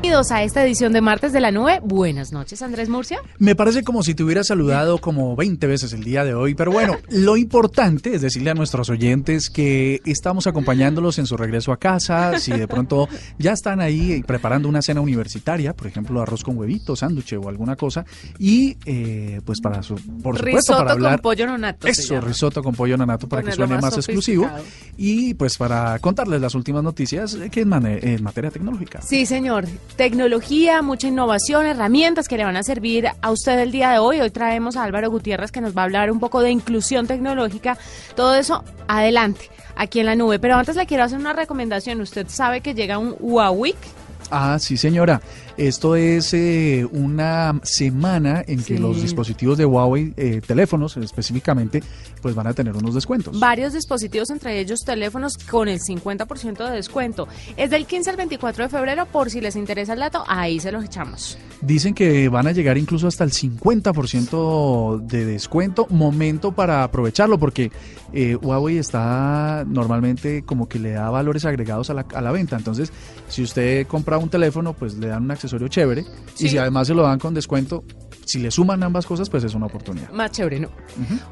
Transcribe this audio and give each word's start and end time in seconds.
Bienvenidos 0.00 0.30
a 0.30 0.44
esta 0.44 0.64
edición 0.64 0.92
de 0.92 1.00
Martes 1.00 1.32
de 1.32 1.40
la 1.40 1.50
Nube. 1.50 1.80
Buenas 1.82 2.30
noches, 2.30 2.62
Andrés 2.62 2.88
Murcia. 2.88 3.18
Me 3.38 3.56
parece 3.56 3.82
como 3.82 4.04
si 4.04 4.14
te 4.14 4.22
hubiera 4.22 4.44
saludado 4.44 4.98
como 4.98 5.34
20 5.34 5.66
veces 5.66 5.92
el 5.92 6.04
día 6.04 6.22
de 6.22 6.34
hoy, 6.34 6.54
pero 6.54 6.70
bueno, 6.70 6.98
lo 7.08 7.36
importante 7.36 8.14
es 8.14 8.22
decirle 8.22 8.50
a 8.50 8.54
nuestros 8.54 8.90
oyentes 8.90 9.50
que 9.50 10.00
estamos 10.06 10.46
acompañándolos 10.46 11.18
en 11.18 11.26
su 11.26 11.36
regreso 11.36 11.72
a 11.72 11.78
casa, 11.78 12.38
si 12.38 12.52
de 12.52 12.68
pronto 12.68 13.08
ya 13.40 13.50
están 13.50 13.80
ahí 13.80 14.22
preparando 14.22 14.68
una 14.68 14.82
cena 14.82 15.00
universitaria, 15.00 15.74
por 15.74 15.88
ejemplo, 15.88 16.22
arroz 16.22 16.44
con 16.44 16.56
huevitos, 16.56 17.00
sándwich 17.00 17.32
o 17.32 17.48
alguna 17.48 17.74
cosa, 17.74 18.04
y 18.38 18.76
eh, 18.86 19.40
pues 19.44 19.60
para 19.60 19.82
su, 19.82 19.96
por 19.96 20.36
supuesto, 20.36 20.44
risotto 20.44 20.78
para 20.78 20.92
hablar... 20.92 21.12
con 21.14 21.22
pollo 21.22 21.46
nonato. 21.48 21.88
Eso, 21.88 22.20
risotto 22.20 22.62
con 22.62 22.76
pollo 22.76 22.96
nonato 22.96 23.28
para 23.28 23.42
que 23.42 23.50
suene 23.50 23.74
más 23.74 23.82
más 23.82 23.96
exclusivo. 23.96 24.48
Y 24.96 25.34
pues 25.34 25.56
para 25.56 25.98
contarles 25.98 26.40
las 26.40 26.54
últimas 26.54 26.84
noticias 26.84 27.34
eh, 27.34 27.50
que 27.50 27.62
en, 27.62 27.72
en 27.72 28.22
materia 28.22 28.52
tecnológica. 28.52 29.02
Sí, 29.02 29.26
señor. 29.26 29.66
Tecnología, 29.96 30.80
mucha 30.82 31.08
innovación, 31.08 31.66
herramientas 31.66 32.28
que 32.28 32.36
le 32.36 32.44
van 32.44 32.56
a 32.56 32.62
servir 32.62 33.08
a 33.20 33.30
usted 33.30 33.58
el 33.58 33.72
día 33.72 33.90
de 33.90 33.98
hoy. 33.98 34.20
Hoy 34.20 34.30
traemos 34.30 34.76
a 34.76 34.84
Álvaro 34.84 35.10
Gutiérrez 35.10 35.50
que 35.50 35.60
nos 35.60 35.76
va 35.76 35.82
a 35.82 35.84
hablar 35.84 36.10
un 36.12 36.20
poco 36.20 36.40
de 36.40 36.50
inclusión 36.50 37.06
tecnológica. 37.06 37.76
Todo 38.14 38.34
eso 38.34 38.62
adelante, 38.86 39.50
aquí 39.74 40.00
en 40.00 40.06
la 40.06 40.14
nube. 40.14 40.38
Pero 40.38 40.54
antes 40.54 40.76
le 40.76 40.86
quiero 40.86 41.02
hacer 41.02 41.18
una 41.18 41.32
recomendación. 41.32 42.00
Usted 42.00 42.26
sabe 42.28 42.60
que 42.60 42.74
llega 42.74 42.98
un 42.98 43.16
Huawei. 43.18 43.74
Ah, 44.30 44.58
sí, 44.58 44.76
señora. 44.76 45.20
Esto 45.56 45.96
es 45.96 46.32
eh, 46.34 46.86
una 46.92 47.58
semana 47.64 48.44
en 48.46 48.62
que 48.62 48.78
los 48.78 49.02
dispositivos 49.02 49.58
de 49.58 49.64
Huawei, 49.64 50.14
eh, 50.16 50.40
teléfonos 50.46 50.96
específicamente, 50.96 51.82
pues 52.22 52.36
van 52.36 52.46
a 52.46 52.54
tener 52.54 52.76
unos 52.76 52.94
descuentos. 52.94 53.40
Varios 53.40 53.72
dispositivos, 53.72 54.30
entre 54.30 54.60
ellos 54.60 54.84
teléfonos 54.84 55.36
con 55.36 55.68
el 55.68 55.80
50% 55.80 56.64
de 56.64 56.70
descuento. 56.70 57.26
Es 57.56 57.70
del 57.70 57.86
15 57.86 58.10
al 58.10 58.16
24 58.16 58.64
de 58.64 58.68
febrero, 58.68 59.06
por 59.06 59.30
si 59.30 59.40
les 59.40 59.56
interesa 59.56 59.94
el 59.94 59.98
dato, 59.98 60.22
ahí 60.28 60.60
se 60.60 60.70
los 60.70 60.84
echamos. 60.84 61.36
Dicen 61.60 61.92
que 61.92 62.28
van 62.28 62.46
a 62.46 62.52
llegar 62.52 62.78
incluso 62.78 63.08
hasta 63.08 63.24
el 63.24 63.32
50% 63.32 65.00
de 65.00 65.24
descuento. 65.24 65.88
Momento 65.90 66.52
para 66.52 66.84
aprovecharlo 66.84 67.36
porque 67.36 67.72
eh, 68.12 68.36
Huawei 68.36 68.78
está 68.78 69.64
normalmente 69.66 70.44
como 70.44 70.68
que 70.68 70.78
le 70.78 70.92
da 70.92 71.10
valores 71.10 71.44
agregados 71.44 71.90
a 71.90 71.94
la, 71.94 72.06
a 72.14 72.20
la 72.20 72.30
venta. 72.30 72.56
Entonces, 72.56 72.92
si 73.28 73.42
usted 73.42 73.88
compra 73.88 74.17
un 74.18 74.28
teléfono, 74.28 74.72
pues 74.74 74.94
le 74.96 75.08
dan 75.08 75.24
un 75.24 75.30
accesorio 75.30 75.68
chévere. 75.68 76.04
Sí. 76.34 76.46
Y 76.46 76.48
si 76.50 76.58
además 76.58 76.86
se 76.86 76.94
lo 76.94 77.02
dan 77.02 77.18
con 77.18 77.34
descuento, 77.34 77.84
si 78.24 78.38
le 78.38 78.50
suman 78.50 78.82
ambas 78.82 79.06
cosas, 79.06 79.30
pues 79.30 79.44
es 79.44 79.54
una 79.54 79.66
oportunidad. 79.66 80.10
Más 80.10 80.30
chévere, 80.30 80.60
¿no? 80.60 80.68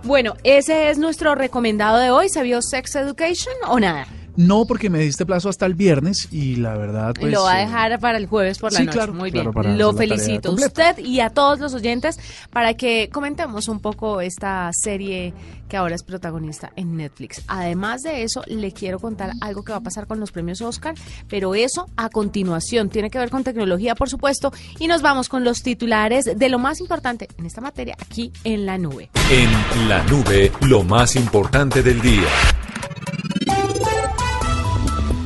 Bueno, 0.03 0.34
ese 0.45 0.91
es 0.91 0.98
nuestro 0.98 1.34
recomendado 1.34 1.98
de 1.98 2.11
hoy. 2.11 2.29
¿Se 2.29 2.42
vio 2.42 2.62
Sex 2.62 2.97
Education 2.97 3.55
o 3.69 3.79
nada? 3.79 4.07
No, 4.37 4.67
porque 4.67 4.91
me 4.91 4.98
diste 5.01 5.25
plazo 5.25 5.48
hasta 5.48 5.67
el 5.67 5.75
viernes 5.75 6.29
y 6.31 6.56
la 6.56 6.77
verdad, 6.77 7.15
pues... 7.19 7.33
lo 7.33 7.42
va 7.42 7.55
a 7.55 7.62
eh, 7.62 7.67
dejar 7.67 7.98
para 8.01 8.19
el 8.19 8.27
jueves 8.27 8.59
por 8.59 8.73
la 8.73 8.81
sí, 8.81 8.87
noche. 8.87 8.97
claro, 8.97 9.15
Muy 9.15 9.31
claro, 9.31 9.53
bien. 9.53 9.55
para 9.55 9.77
Lo 9.77 9.92
felicito 9.92 10.51
a 10.51 10.53
usted 10.53 10.98
y 10.98 11.20
a 11.20 11.31
todos 11.31 11.59
los 11.59 11.75
oyentes 11.75 12.19
para 12.51 12.75
que 12.75 13.09
comentemos 13.12 13.69
un 13.69 13.81
poco 13.81 14.20
esta 14.20 14.70
serie 14.73 15.33
que 15.69 15.77
ahora 15.77 15.95
es 15.95 16.03
protagonista 16.03 16.73
en 16.77 16.97
Netflix. 16.97 17.42
Además 17.48 18.03
de 18.03 18.23
eso, 18.23 18.42
le 18.47 18.73
quiero 18.73 18.98
contar 18.98 19.33
algo 19.41 19.64
que 19.64 19.73
va 19.73 19.79
a 19.79 19.83
pasar 19.83 20.07
con 20.07 20.20
los 20.20 20.33
premios 20.33 20.61
Oscar, 20.61 20.95
pero 21.29 21.55
eso 21.55 21.89
a 21.97 22.09
continuación 22.09 22.89
tiene 22.89 23.11
que 23.11 23.19
ver 23.19 23.31
con 23.31 23.45
tecnología, 23.45 23.95
por 23.95 24.09
supuesto, 24.09 24.53
y 24.79 24.87
nos 24.87 25.03
vamos 25.03 25.29
con 25.29 25.45
los 25.45 25.62
titulares 25.62 26.25
de 26.25 26.48
lo 26.48 26.59
más 26.59 26.81
importante 26.81 27.29
en 27.39 27.47
esta 27.47 27.61
materia 27.61 27.97
aquí 28.01 28.33
en 28.45 28.67
la 28.67 28.79
nube. 28.79 29.11
En 29.31 29.89
la 29.89 30.03
nube, 30.05 30.53
lo 30.63 30.83
más 30.83 31.17
importante 31.17 31.83
del 31.83 32.01
día. 32.01 32.29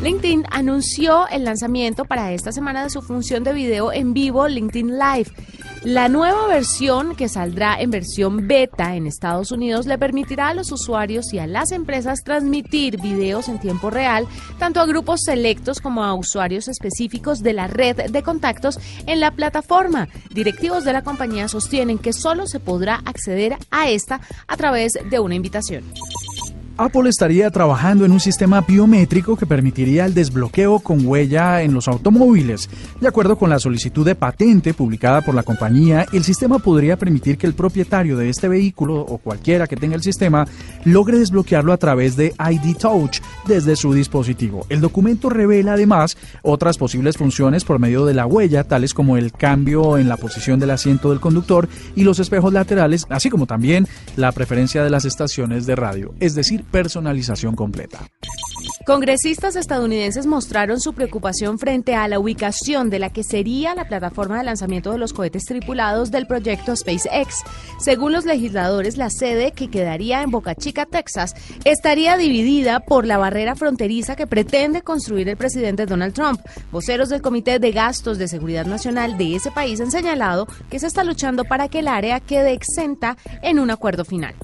LinkedIn 0.03 0.47
anunció 0.51 1.29
el 1.29 1.45
lanzamiento 1.45 2.07
para 2.07 2.33
esta 2.33 2.53
semana 2.53 2.83
de 2.83 2.89
su 2.89 3.03
función 3.03 3.45
de 3.45 3.53
video 3.53 3.93
en 3.93 4.15
vivo 4.15 4.49
LinkedIn 4.49 4.99
Live. 4.99 5.31
La 5.83 6.09
nueva 6.09 6.47
versión 6.47 7.15
que 7.15 7.29
saldrá 7.29 7.79
en 7.79 7.91
versión 7.91 8.49
beta 8.49 8.97
en 8.97 9.07
Estados 9.07 9.53
Unidos 9.53 9.85
le 9.85 9.99
permitirá 9.99 10.49
a 10.49 10.55
los 10.55 10.73
usuarios 10.73 11.35
y 11.35 11.39
a 11.39 11.47
las 11.47 11.71
empresas 11.71 12.25
transmitir 12.25 12.99
videos 12.99 13.51
en 13.51 13.61
tiempo 13.61 13.91
real 13.91 14.27
tanto 14.59 14.81
a 14.81 14.87
grupos 14.87 15.21
selectos 15.23 15.81
como 15.81 16.03
a 16.03 16.15
usuarios 16.15 16.69
específicos 16.69 17.43
de 17.43 17.53
la 17.53 17.67
red 17.67 18.11
de 18.11 18.23
contactos 18.23 18.79
en 19.07 19.21
la 19.21 19.33
plataforma. 19.33 20.09
Directivos 20.31 20.85
de 20.85 20.95
la 20.95 21.03
compañía 21.03 21.47
sostienen 21.47 21.99
que 21.99 22.15
solo 22.15 22.47
se 22.47 22.59
podrá 22.59 23.03
acceder 23.05 23.59
a 23.71 23.91
esta 23.91 24.23
a 24.49 24.57
través 24.57 24.95
de 25.11 25.21
una 25.21 25.35
invitación. 25.35 25.85
Apple 26.83 27.11
estaría 27.11 27.51
trabajando 27.51 28.07
en 28.07 28.13
un 28.13 28.21
sistema 28.21 28.63
biométrico 28.63 29.37
que 29.37 29.45
permitiría 29.45 30.07
el 30.07 30.15
desbloqueo 30.15 30.79
con 30.79 31.07
huella 31.07 31.61
en 31.61 31.75
los 31.75 31.89
automóviles. 31.89 32.71
De 32.99 33.07
acuerdo 33.07 33.37
con 33.37 33.51
la 33.51 33.59
solicitud 33.59 34.07
de 34.07 34.15
patente 34.15 34.73
publicada 34.73 35.21
por 35.21 35.35
la 35.35 35.43
compañía, 35.43 36.07
el 36.11 36.25
sistema 36.25 36.59
podría 36.59 36.97
permitir 36.97 37.37
que 37.37 37.47
el 37.47 37.53
propietario 37.53 38.17
de 38.17 38.31
este 38.31 38.49
vehículo 38.49 38.99
o 38.99 39.19
cualquiera 39.19 39.67
que 39.67 39.77
tenga 39.77 39.95
el 39.95 40.03
sistema 40.03 40.47
logre 40.85 41.19
desbloquearlo 41.19 41.75
a 41.75 41.77
través 41.77 42.17
de 42.17 42.33
ID 42.39 42.75
Touch 42.79 43.19
desde 43.47 43.77
su 43.77 43.93
dispositivo. 43.93 44.65
El 44.71 44.81
documento 44.81 45.29
revela 45.29 45.75
además 45.75 46.17
otras 46.41 46.79
posibles 46.79 47.19
funciones 47.19 47.63
por 47.63 47.79
medio 47.79 48.07
de 48.07 48.15
la 48.15 48.25
huella, 48.25 48.65
tales 48.65 48.95
como 48.95 49.19
el 49.19 49.33
cambio 49.33 49.99
en 49.99 50.09
la 50.09 50.17
posición 50.17 50.59
del 50.59 50.71
asiento 50.71 51.11
del 51.11 51.21
conductor 51.21 51.69
y 51.95 52.05
los 52.05 52.21
espejos 52.21 52.55
laterales, 52.55 53.05
así 53.11 53.29
como 53.29 53.45
también 53.45 53.87
la 54.17 54.33
preferencia 54.33 54.83
de 54.83 54.89
las 54.89 55.05
estaciones 55.05 55.67
de 55.67 55.77
radio, 55.77 56.15
es 56.21 56.35
decir, 56.35 56.65
personalización 56.71 57.55
completa. 57.55 58.07
Congresistas 58.87 59.57
estadounidenses 59.57 60.27
mostraron 60.27 60.81
su 60.81 60.95
preocupación 60.95 61.59
frente 61.59 61.95
a 61.95 62.09
la 62.09 62.19
ubicación 62.19 62.89
de 62.91 62.99
la 62.99 63.11
que 63.11 63.23
sería 63.23 63.75
la 63.75 63.87
plataforma 63.87 64.39
de 64.39 64.45
lanzamiento 64.45 64.91
de 64.91 64.99
los 64.99 65.13
cohetes 65.13 65.45
tripulados 65.45 66.11
del 66.11 66.27
proyecto 66.27 66.75
SpaceX. 66.75 67.45
Según 67.79 68.13
los 68.13 68.25
legisladores, 68.25 68.97
la 68.97 69.11
sede, 69.11 69.53
que 69.53 69.69
quedaría 69.69 70.23
en 70.23 70.31
Boca 70.31 70.55
Chica, 70.55 70.87
Texas, 70.87 71.35
estaría 71.65 72.17
dividida 72.17 72.81
por 72.81 73.07
la 73.07 73.19
barrera 73.19 73.55
fronteriza 73.55 74.17
que 74.17 74.27
pretende 74.27 74.83
construir 74.83 75.29
el 75.29 75.37
presidente 75.37 75.87
Donald 75.87 76.15
Trump. 76.15 76.41
Voceros 76.73 77.11
del 77.11 77.23
Comité 77.23 77.59
de 77.59 77.73
Gastos 77.73 78.19
de 78.19 78.29
Seguridad 78.29 78.67
Nacional 78.67 79.19
de 79.19 79.37
ese 79.37 79.51
país 79.51 79.81
han 79.81 79.91
señalado 79.91 80.49
que 80.71 80.79
se 80.79 80.87
está 80.87 81.05
luchando 81.05 81.45
para 81.45 81.69
que 81.69 81.81
el 81.81 81.89
área 81.89 82.19
quede 82.19 82.53
exenta 82.53 83.17
en 83.43 83.59
un 83.59 83.71
acuerdo 83.71 84.05
final. 84.05 84.35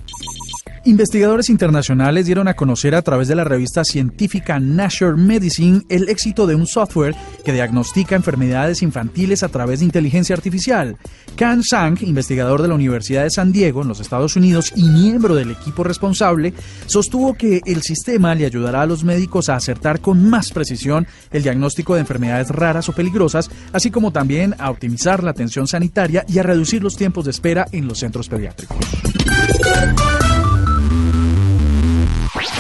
Investigadores 0.86 1.50
internacionales 1.50 2.26
dieron 2.26 2.46
a 2.46 2.54
conocer 2.54 2.94
a 2.94 3.02
través 3.02 3.26
de 3.26 3.34
la 3.34 3.42
revista 3.42 3.82
científica 3.82 4.60
Nature 4.60 5.16
Medicine 5.16 5.82
el 5.88 6.08
éxito 6.08 6.46
de 6.46 6.54
un 6.54 6.68
software 6.68 7.16
que 7.44 7.52
diagnostica 7.52 8.14
enfermedades 8.14 8.82
infantiles 8.82 9.42
a 9.42 9.48
través 9.48 9.80
de 9.80 9.86
inteligencia 9.86 10.36
artificial. 10.36 10.96
Kan 11.34 11.64
Sang, 11.64 11.98
investigador 12.02 12.62
de 12.62 12.68
la 12.68 12.76
Universidad 12.76 13.24
de 13.24 13.32
San 13.32 13.50
Diego 13.50 13.82
en 13.82 13.88
los 13.88 13.98
Estados 13.98 14.36
Unidos 14.36 14.72
y 14.76 14.84
miembro 14.84 15.34
del 15.34 15.50
equipo 15.50 15.82
responsable, 15.82 16.54
sostuvo 16.86 17.34
que 17.34 17.62
el 17.66 17.82
sistema 17.82 18.36
le 18.36 18.46
ayudará 18.46 18.82
a 18.82 18.86
los 18.86 19.02
médicos 19.02 19.48
a 19.48 19.56
acertar 19.56 20.00
con 20.00 20.30
más 20.30 20.52
precisión 20.52 21.08
el 21.32 21.42
diagnóstico 21.42 21.94
de 21.94 22.02
enfermedades 22.02 22.50
raras 22.50 22.88
o 22.88 22.92
peligrosas, 22.92 23.50
así 23.72 23.90
como 23.90 24.12
también 24.12 24.54
a 24.60 24.70
optimizar 24.70 25.24
la 25.24 25.32
atención 25.32 25.66
sanitaria 25.66 26.24
y 26.28 26.38
a 26.38 26.44
reducir 26.44 26.84
los 26.84 26.94
tiempos 26.94 27.24
de 27.24 27.32
espera 27.32 27.66
en 27.72 27.88
los 27.88 27.98
centros 27.98 28.28
pediátricos. 28.28 28.76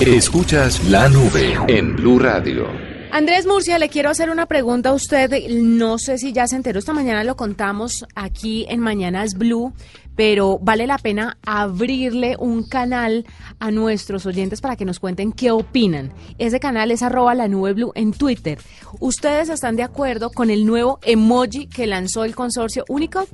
Escuchas 0.00 0.84
la 0.90 1.08
nube 1.08 1.56
en 1.68 1.96
Blue 1.96 2.18
Radio. 2.18 2.66
Andrés 3.12 3.46
Murcia, 3.46 3.78
le 3.78 3.88
quiero 3.88 4.10
hacer 4.10 4.28
una 4.28 4.44
pregunta 4.44 4.90
a 4.90 4.92
usted. 4.92 5.30
No 5.48 5.96
sé 5.98 6.18
si 6.18 6.34
ya 6.34 6.46
se 6.46 6.56
enteró, 6.56 6.78
esta 6.78 6.92
mañana 6.92 7.24
lo 7.24 7.34
contamos 7.34 8.04
aquí 8.14 8.66
en 8.68 8.80
Mañanas 8.80 9.34
Blue, 9.38 9.72
pero 10.14 10.58
vale 10.60 10.86
la 10.86 10.98
pena 10.98 11.38
abrirle 11.46 12.36
un 12.38 12.68
canal 12.68 13.24
a 13.58 13.70
nuestros 13.70 14.26
oyentes 14.26 14.60
para 14.60 14.76
que 14.76 14.84
nos 14.84 15.00
cuenten 15.00 15.32
qué 15.32 15.50
opinan. 15.50 16.12
Ese 16.36 16.60
canal 16.60 16.90
es 16.90 17.02
arroba 17.02 17.34
la 17.34 17.48
nube 17.48 17.72
blue 17.72 17.92
en 17.94 18.12
Twitter. 18.12 18.58
¿Ustedes 19.00 19.48
están 19.48 19.76
de 19.76 19.82
acuerdo 19.82 20.30
con 20.30 20.50
el 20.50 20.66
nuevo 20.66 20.98
emoji 21.02 21.68
que 21.68 21.86
lanzó 21.86 22.24
el 22.24 22.34
consorcio 22.34 22.84
Unicode? 22.88 23.28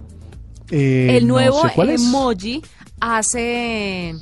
Eh, 0.70 1.16
el 1.16 1.26
no 1.26 1.34
nuevo 1.34 1.60
sé 1.62 1.72
cuál 1.75 1.90
es. 1.90 2.02
emoji 2.02 2.62
hace 3.00 4.14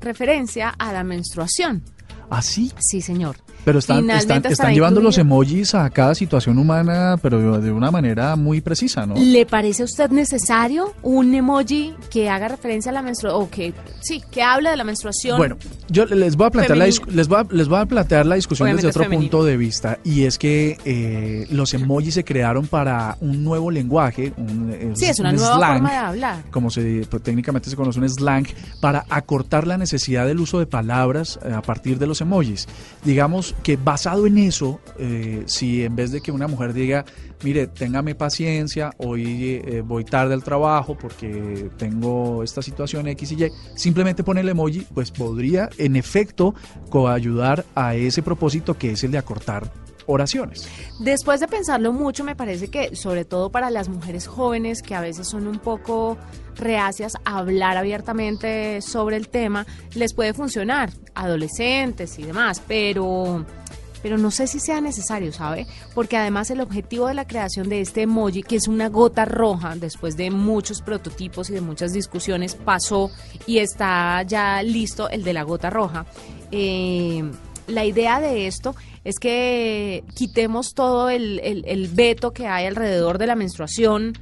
referencia 0.00 0.70
a 0.70 0.92
la 0.92 1.04
menstruación. 1.04 1.82
¿Ah, 2.30 2.42
sí? 2.42 2.72
Sí, 2.78 3.00
señor. 3.00 3.36
Pero 3.64 3.78
están, 3.78 4.08
están, 4.10 4.44
están 4.46 4.74
llevando 4.74 5.00
los 5.00 5.18
emojis 5.18 5.74
a 5.74 5.88
cada 5.90 6.14
situación 6.14 6.58
humana, 6.58 7.18
pero 7.20 7.60
de 7.60 7.70
una 7.70 7.90
manera 7.90 8.36
muy 8.36 8.60
precisa, 8.60 9.06
¿no? 9.06 9.14
¿Le 9.16 9.46
parece 9.46 9.82
a 9.82 9.84
usted 9.84 10.10
necesario 10.10 10.94
un 11.02 11.34
emoji 11.34 11.94
que 12.10 12.28
haga 12.28 12.48
referencia 12.48 12.90
a 12.90 12.94
la 12.94 13.02
menstruación 13.02 13.42
o 13.42 13.50
que 13.50 13.72
sí, 14.00 14.22
que 14.30 14.42
hable 14.42 14.70
de 14.70 14.76
la 14.76 14.84
menstruación? 14.84 15.36
Bueno, 15.36 15.56
yo 15.88 16.06
les 16.06 16.36
voy 16.36 16.46
a 16.46 16.50
plantear 16.50 16.78
la 16.78 16.86
les 16.86 17.28
voy 17.28 17.38
a, 17.38 17.46
les 17.50 17.68
voy 17.68 17.78
a 17.78 17.86
plantear 17.86 18.26
la 18.26 18.34
discusión 18.36 18.74
desde 18.74 18.88
otro 18.88 19.08
punto 19.08 19.44
de 19.44 19.56
vista 19.56 19.98
y 20.04 20.24
es 20.24 20.38
que 20.38 20.78
eh, 20.84 21.46
los 21.50 21.74
emojis 21.74 22.14
se 22.14 22.24
crearon 22.24 22.66
para 22.66 23.16
un 23.20 23.44
nuevo 23.44 23.70
lenguaje, 23.70 24.32
un, 24.36 24.72
eh, 24.72 24.92
sí, 24.94 25.06
es 25.06 25.18
una 25.20 25.32
nueva 25.32 25.58
forma 25.58 25.90
de 25.90 25.96
hablar. 25.96 26.44
Como 26.50 26.70
se 26.70 27.06
pues, 27.08 27.22
técnicamente 27.22 27.70
se 27.70 27.76
conoce 27.76 28.00
un 28.00 28.08
slang 28.08 28.46
para 28.80 29.04
acortar 29.10 29.66
la 29.66 29.76
necesidad 29.76 30.26
del 30.26 30.40
uso 30.40 30.58
de 30.58 30.66
palabras 30.66 31.38
eh, 31.44 31.52
a 31.52 31.62
partir 31.62 31.98
de 31.98 32.06
los 32.06 32.20
emojis. 32.20 32.66
Digamos 33.04 33.49
que 33.62 33.76
basado 33.76 34.26
en 34.26 34.38
eso, 34.38 34.80
si 35.46 35.84
en 35.84 35.96
vez 35.96 36.12
de 36.12 36.20
que 36.20 36.32
una 36.32 36.46
mujer 36.46 36.72
diga 36.72 37.04
mire, 37.42 37.66
téngame 37.66 38.14
paciencia, 38.14 38.92
hoy 38.98 39.62
eh, 39.64 39.82
voy 39.84 40.04
tarde 40.04 40.34
al 40.34 40.42
trabajo 40.42 40.96
porque 40.96 41.70
tengo 41.76 42.42
esta 42.42 42.62
situación 42.62 43.08
X 43.08 43.32
y 43.32 43.44
Y, 43.44 43.50
simplemente 43.74 44.24
pone 44.24 44.40
el 44.40 44.48
emoji, 44.48 44.86
pues 44.94 45.10
podría 45.10 45.68
en 45.78 45.96
efecto 45.96 46.54
coayudar 46.90 47.64
a 47.74 47.94
ese 47.94 48.22
propósito 48.22 48.76
que 48.76 48.92
es 48.92 49.04
el 49.04 49.10
de 49.10 49.18
acortar 49.18 49.72
oraciones. 50.06 50.68
Después 50.98 51.40
de 51.40 51.48
pensarlo 51.48 51.92
mucho, 51.92 52.24
me 52.24 52.36
parece 52.36 52.68
que 52.68 52.96
sobre 52.96 53.24
todo 53.24 53.50
para 53.50 53.70
las 53.70 53.88
mujeres 53.88 54.26
jóvenes 54.26 54.82
que 54.82 54.94
a 54.94 55.00
veces 55.00 55.28
son 55.28 55.46
un 55.46 55.58
poco 55.58 56.18
reacias 56.56 57.14
a 57.24 57.38
hablar 57.38 57.76
abiertamente 57.76 58.82
sobre 58.82 59.16
el 59.16 59.28
tema, 59.28 59.66
les 59.94 60.14
puede 60.14 60.34
funcionar, 60.34 60.90
adolescentes 61.14 62.18
y 62.18 62.24
demás, 62.24 62.62
pero 62.66 63.44
pero 64.02 64.18
no 64.18 64.30
sé 64.30 64.46
si 64.46 64.60
sea 64.60 64.80
necesario, 64.80 65.32
¿sabe? 65.32 65.66
Porque 65.94 66.16
además 66.16 66.50
el 66.50 66.60
objetivo 66.60 67.06
de 67.06 67.14
la 67.14 67.26
creación 67.26 67.68
de 67.68 67.80
este 67.80 68.02
emoji, 68.02 68.42
que 68.42 68.56
es 68.56 68.68
una 68.68 68.88
gota 68.88 69.24
roja, 69.24 69.76
después 69.76 70.16
de 70.16 70.30
muchos 70.30 70.80
prototipos 70.82 71.50
y 71.50 71.54
de 71.54 71.60
muchas 71.60 71.92
discusiones, 71.92 72.54
pasó 72.54 73.10
y 73.46 73.58
está 73.58 74.22
ya 74.22 74.62
listo 74.62 75.08
el 75.10 75.22
de 75.22 75.32
la 75.32 75.42
gota 75.42 75.70
roja. 75.70 76.06
Eh, 76.50 77.30
la 77.66 77.84
idea 77.84 78.20
de 78.20 78.46
esto 78.46 78.74
es 79.04 79.18
que 79.18 80.04
quitemos 80.14 80.74
todo 80.74 81.10
el, 81.10 81.40
el 81.42 81.88
veto 81.88 82.32
que 82.32 82.46
hay 82.46 82.66
alrededor 82.66 83.18
de 83.18 83.26
la 83.26 83.34
menstruación, 83.34 84.14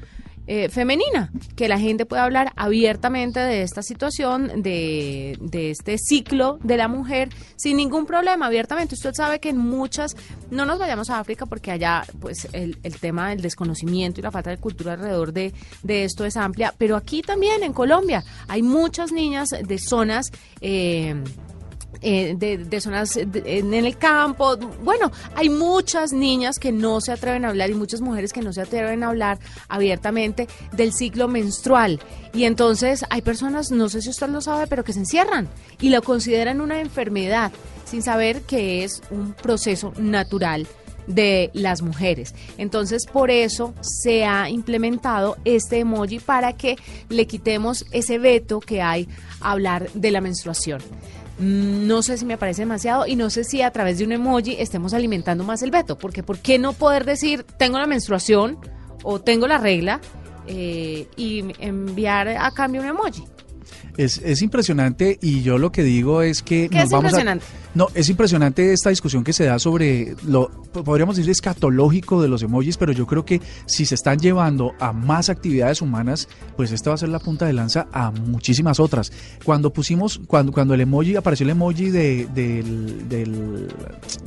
eh, 0.50 0.70
femenina, 0.70 1.30
que 1.56 1.68
la 1.68 1.78
gente 1.78 2.06
pueda 2.06 2.24
hablar 2.24 2.54
abiertamente 2.56 3.38
de 3.38 3.60
esta 3.60 3.82
situación, 3.82 4.62
de, 4.62 5.36
de 5.42 5.70
este 5.70 5.98
ciclo 5.98 6.58
de 6.62 6.78
la 6.78 6.88
mujer, 6.88 7.28
sin 7.56 7.76
ningún 7.76 8.06
problema, 8.06 8.46
abiertamente. 8.46 8.94
Usted 8.94 9.12
sabe 9.12 9.40
que 9.40 9.50
en 9.50 9.58
muchas, 9.58 10.16
no 10.50 10.64
nos 10.64 10.78
vayamos 10.78 11.10
a 11.10 11.18
África 11.18 11.44
porque 11.44 11.70
allá 11.70 12.02
pues 12.18 12.48
el, 12.52 12.78
el 12.82 12.98
tema 12.98 13.28
del 13.28 13.42
desconocimiento 13.42 14.20
y 14.20 14.22
la 14.22 14.30
falta 14.30 14.48
de 14.48 14.56
cultura 14.56 14.94
alrededor 14.94 15.34
de, 15.34 15.52
de 15.82 16.04
esto 16.04 16.24
es 16.24 16.34
amplia, 16.38 16.72
pero 16.78 16.96
aquí 16.96 17.20
también 17.20 17.62
en 17.62 17.74
Colombia 17.74 18.24
hay 18.48 18.62
muchas 18.62 19.12
niñas 19.12 19.50
de 19.50 19.78
zonas... 19.78 20.30
Eh, 20.62 21.14
eh, 22.02 22.34
de, 22.36 22.80
zonas 22.80 23.16
en 23.16 23.74
el 23.74 23.96
campo. 23.98 24.56
Bueno, 24.82 25.10
hay 25.34 25.48
muchas 25.48 26.12
niñas 26.12 26.58
que 26.58 26.72
no 26.72 27.00
se 27.00 27.12
atreven 27.12 27.44
a 27.44 27.48
hablar 27.48 27.70
y 27.70 27.74
muchas 27.74 28.00
mujeres 28.00 28.32
que 28.32 28.42
no 28.42 28.52
se 28.52 28.62
atreven 28.62 29.02
a 29.02 29.08
hablar 29.08 29.38
abiertamente 29.68 30.48
del 30.72 30.92
ciclo 30.92 31.28
menstrual. 31.28 32.00
Y 32.32 32.44
entonces 32.44 33.04
hay 33.10 33.22
personas, 33.22 33.70
no 33.70 33.88
sé 33.88 34.02
si 34.02 34.10
usted 34.10 34.28
lo 34.28 34.40
sabe, 34.40 34.66
pero 34.66 34.84
que 34.84 34.92
se 34.92 35.00
encierran 35.00 35.48
y 35.80 35.90
lo 35.90 36.02
consideran 36.02 36.60
una 36.60 36.80
enfermedad 36.80 37.52
sin 37.84 38.02
saber 38.02 38.42
que 38.42 38.84
es 38.84 39.02
un 39.10 39.32
proceso 39.32 39.92
natural 39.98 40.66
de 41.08 41.50
las 41.54 41.82
mujeres. 41.82 42.34
Entonces, 42.58 43.06
por 43.06 43.30
eso 43.30 43.74
se 43.80 44.24
ha 44.24 44.48
implementado 44.48 45.36
este 45.44 45.80
emoji 45.80 46.20
para 46.20 46.52
que 46.52 46.76
le 47.08 47.26
quitemos 47.26 47.84
ese 47.90 48.18
veto 48.18 48.60
que 48.60 48.82
hay 48.82 49.08
a 49.40 49.52
hablar 49.52 49.90
de 49.94 50.10
la 50.10 50.20
menstruación. 50.20 50.80
No 51.38 52.02
sé 52.02 52.18
si 52.18 52.24
me 52.24 52.36
parece 52.36 52.62
demasiado 52.62 53.06
y 53.06 53.14
no 53.14 53.30
sé 53.30 53.44
si 53.44 53.62
a 53.62 53.70
través 53.70 53.98
de 53.98 54.04
un 54.04 54.12
emoji 54.12 54.56
estemos 54.58 54.92
alimentando 54.92 55.44
más 55.44 55.62
el 55.62 55.70
veto, 55.70 55.96
porque 55.96 56.22
¿por 56.22 56.38
qué 56.38 56.58
no 56.58 56.72
poder 56.72 57.04
decir 57.04 57.44
tengo 57.44 57.78
la 57.78 57.86
menstruación 57.86 58.58
o 59.04 59.20
tengo 59.20 59.46
la 59.46 59.58
regla 59.58 60.00
eh, 60.48 61.06
y 61.16 61.44
enviar 61.60 62.28
a 62.28 62.50
cambio 62.50 62.80
un 62.80 62.88
emoji? 62.88 63.24
Es, 63.98 64.22
es 64.24 64.40
impresionante 64.40 65.18
y 65.20 65.42
yo 65.42 65.58
lo 65.58 65.70
que 65.70 65.82
digo 65.82 66.22
es 66.22 66.42
que 66.42 66.70
nos 66.72 66.88
vamos 66.88 67.10
impresionante? 67.10 67.44
No, 67.74 67.88
es 67.94 68.08
impresionante 68.08 68.72
esta 68.72 68.90
discusión 68.90 69.22
que 69.22 69.32
se 69.32 69.44
da 69.44 69.58
sobre 69.58 70.16
lo, 70.26 70.50
podríamos 70.72 71.16
decir, 71.16 71.30
escatológico 71.30 72.22
de 72.22 72.28
los 72.28 72.42
emojis, 72.42 72.76
pero 72.76 72.92
yo 72.92 73.06
creo 73.06 73.24
que 73.24 73.40
si 73.66 73.84
se 73.84 73.94
están 73.94 74.18
llevando 74.18 74.72
a 74.80 74.92
más 74.92 75.28
actividades 75.28 75.82
humanas, 75.82 76.28
pues 76.56 76.72
esta 76.72 76.90
va 76.90 76.94
a 76.94 76.98
ser 76.98 77.10
la 77.10 77.18
punta 77.18 77.46
de 77.46 77.52
lanza 77.52 77.86
a 77.92 78.10
muchísimas 78.10 78.80
otras. 78.80 79.12
Cuando 79.44 79.72
pusimos, 79.72 80.20
cuando, 80.26 80.52
cuando 80.52 80.74
el 80.74 80.80
emoji, 80.80 81.16
apareció 81.16 81.44
el 81.44 81.50
emoji 81.50 81.90
de, 81.90 82.26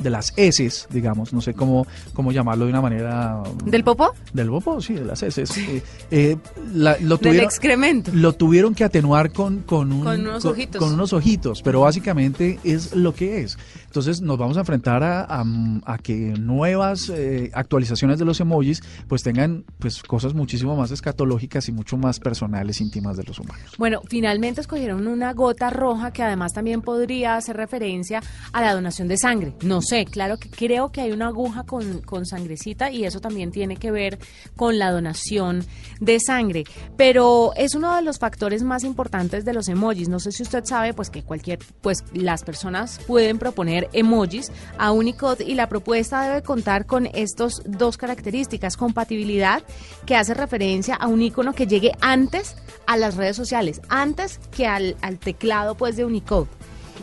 de 0.02 0.10
las 0.10 0.34
S, 0.38 0.70
digamos, 0.90 1.34
no 1.34 1.42
sé 1.42 1.54
cómo, 1.54 1.88
cómo 2.14 2.32
llamarlo 2.32 2.66
de 2.66 2.72
una 2.72 2.82
manera... 2.82 3.42
¿Del 3.66 3.84
popo? 3.84 4.14
Del 4.34 4.50
popo, 4.50 4.82
sí, 4.82 4.94
de 4.94 5.06
las 5.06 5.24
S. 5.24 5.44
Eh, 5.44 5.82
eh, 6.12 6.38
lo 6.74 7.18
Del 7.18 7.40
excremento. 7.40 8.12
Lo 8.14 8.34
tuvieron 8.34 8.76
que 8.76 8.84
atenuar 8.84 9.32
con, 9.32 9.61
con, 9.66 9.92
unos 9.92 10.46
ojitos. 10.46 10.80
Con 10.80 10.94
unos 10.94 11.14
ojitos, 11.14 11.62
pero 11.62 11.82
básicamente 11.82 12.60
es 12.64 12.96
lo 12.96 13.14
que 13.14 13.42
es. 13.42 13.58
Entonces 13.92 14.22
nos 14.22 14.38
vamos 14.38 14.56
a 14.56 14.62
enfrentar 14.62 15.04
a, 15.04 15.44
que 16.02 16.14
nuevas 16.40 17.10
eh, 17.10 17.52
actualizaciones 17.54 18.20
de 18.20 18.24
los 18.24 18.40
emojis 18.40 18.82
pues 19.10 19.22
tengan 19.22 19.66
pues 19.80 20.02
cosas 20.02 20.34
muchísimo 20.34 20.78
más 20.78 20.92
escatológicas 20.92 21.68
y 21.68 21.74
mucho 21.74 21.98
más 21.98 22.22
personales, 22.22 22.80
íntimas 22.80 23.18
de 23.18 23.24
los 23.24 23.38
humanos. 23.40 23.76
Bueno, 23.78 24.02
finalmente 24.08 24.62
escogieron 24.62 25.06
una 25.08 25.34
gota 25.34 25.70
roja 25.70 26.14
que 26.14 26.24
además 26.24 26.54
también 26.54 26.82
podría 26.82 27.36
hacer 27.36 27.58
referencia 27.58 28.24
a 28.54 28.62
la 28.62 28.74
donación 28.74 29.10
de 29.10 29.18
sangre. 29.18 29.56
No 29.62 29.82
sé, 29.82 30.06
claro 30.06 30.38
que 30.38 30.50
creo 30.50 30.94
que 30.94 31.02
hay 31.02 31.12
una 31.12 31.28
aguja 31.28 31.64
con, 31.64 32.00
con 32.00 32.26
sangrecita 32.26 32.92
y 32.92 33.04
eso 33.04 33.20
también 33.20 33.52
tiene 33.52 33.76
que 33.76 33.92
ver 33.92 34.20
con 34.56 34.80
la 34.80 34.90
donación 34.92 35.66
de 36.00 36.22
sangre. 36.22 36.64
Pero 36.96 37.52
es 37.58 37.76
uno 37.76 37.94
de 37.94 38.04
los 38.04 38.20
factores 38.20 38.64
más 38.64 38.86
importantes 38.86 39.44
de 39.44 39.54
los 39.54 39.68
emojis. 39.68 40.08
No 40.08 40.22
sé 40.22 40.32
si 40.32 40.44
usted 40.44 40.64
sabe 40.64 40.94
pues 40.94 41.10
que 41.10 41.24
cualquier, 41.24 41.60
pues 41.82 42.06
las 42.14 42.44
personas 42.44 43.02
pueden 43.06 43.38
proponer 43.38 43.81
emojis 43.94 44.52
a 44.78 44.92
Unicode 44.92 45.44
y 45.44 45.56
la 45.56 45.70
propuesta 45.70 46.24
debe 46.24 46.42
contar 46.42 46.86
con 46.86 47.08
estos 47.14 47.62
dos 47.66 47.98
características, 47.98 48.78
compatibilidad 48.78 49.64
que 50.06 50.16
hace 50.16 50.34
referencia 50.34 50.96
a 50.96 51.08
un 51.08 51.22
icono 51.22 51.54
que 51.54 51.68
llegue 51.68 51.92
antes 52.02 52.56
a 52.88 52.98
las 52.98 53.16
redes 53.16 53.36
sociales, 53.36 53.82
antes 53.90 54.40
que 54.56 54.68
al, 54.68 54.96
al 55.02 55.20
teclado 55.20 55.76
pues 55.76 55.96
de 55.96 56.06
Unicode 56.06 56.48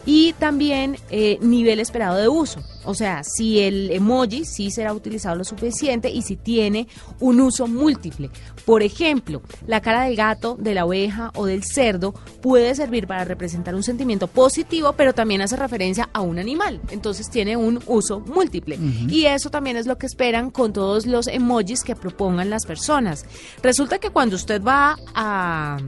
y 0.06 0.32
también 0.34 0.96
eh, 1.10 1.38
nivel 1.42 1.80
esperado 1.80 2.16
de 2.16 2.28
uso. 2.28 2.62
O 2.84 2.94
sea, 2.94 3.22
si 3.24 3.60
el 3.60 3.90
emoji 3.90 4.46
sí 4.46 4.70
será 4.70 4.94
utilizado 4.94 5.36
lo 5.36 5.44
suficiente 5.44 6.08
y 6.08 6.22
si 6.22 6.36
tiene 6.36 6.88
un 7.20 7.40
uso 7.42 7.66
múltiple. 7.66 8.30
Por 8.68 8.82
ejemplo, 8.82 9.40
la 9.66 9.80
cara 9.80 10.02
del 10.02 10.14
gato, 10.14 10.54
de 10.60 10.74
la 10.74 10.84
oveja 10.84 11.30
o 11.36 11.46
del 11.46 11.64
cerdo 11.64 12.12
puede 12.42 12.74
servir 12.74 13.06
para 13.06 13.24
representar 13.24 13.74
un 13.74 13.82
sentimiento 13.82 14.26
positivo, 14.26 14.92
pero 14.92 15.14
también 15.14 15.40
hace 15.40 15.56
referencia 15.56 16.10
a 16.12 16.20
un 16.20 16.38
animal. 16.38 16.78
Entonces 16.90 17.30
tiene 17.30 17.56
un 17.56 17.80
uso 17.86 18.20
múltiple. 18.20 18.78
Y 19.08 19.24
eso 19.24 19.48
también 19.48 19.78
es 19.78 19.86
lo 19.86 19.96
que 19.96 20.04
esperan 20.04 20.50
con 20.50 20.74
todos 20.74 21.06
los 21.06 21.28
emojis 21.28 21.82
que 21.82 21.96
propongan 21.96 22.50
las 22.50 22.66
personas. 22.66 23.24
Resulta 23.62 23.98
que 24.00 24.10
cuando 24.10 24.36
usted 24.36 24.62
va 24.62 24.98
a 25.14 25.78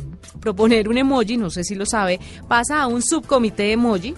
proponer 0.41 0.89
un 0.89 0.97
emoji, 0.97 1.37
no 1.37 1.51
sé 1.51 1.65
si 1.65 1.75
lo 1.75 1.85
sabe, 1.85 2.19
pasa 2.49 2.81
a 2.81 2.87
un 2.87 3.03
subcomité 3.03 3.65
de 3.65 3.73
emoji 3.73 4.15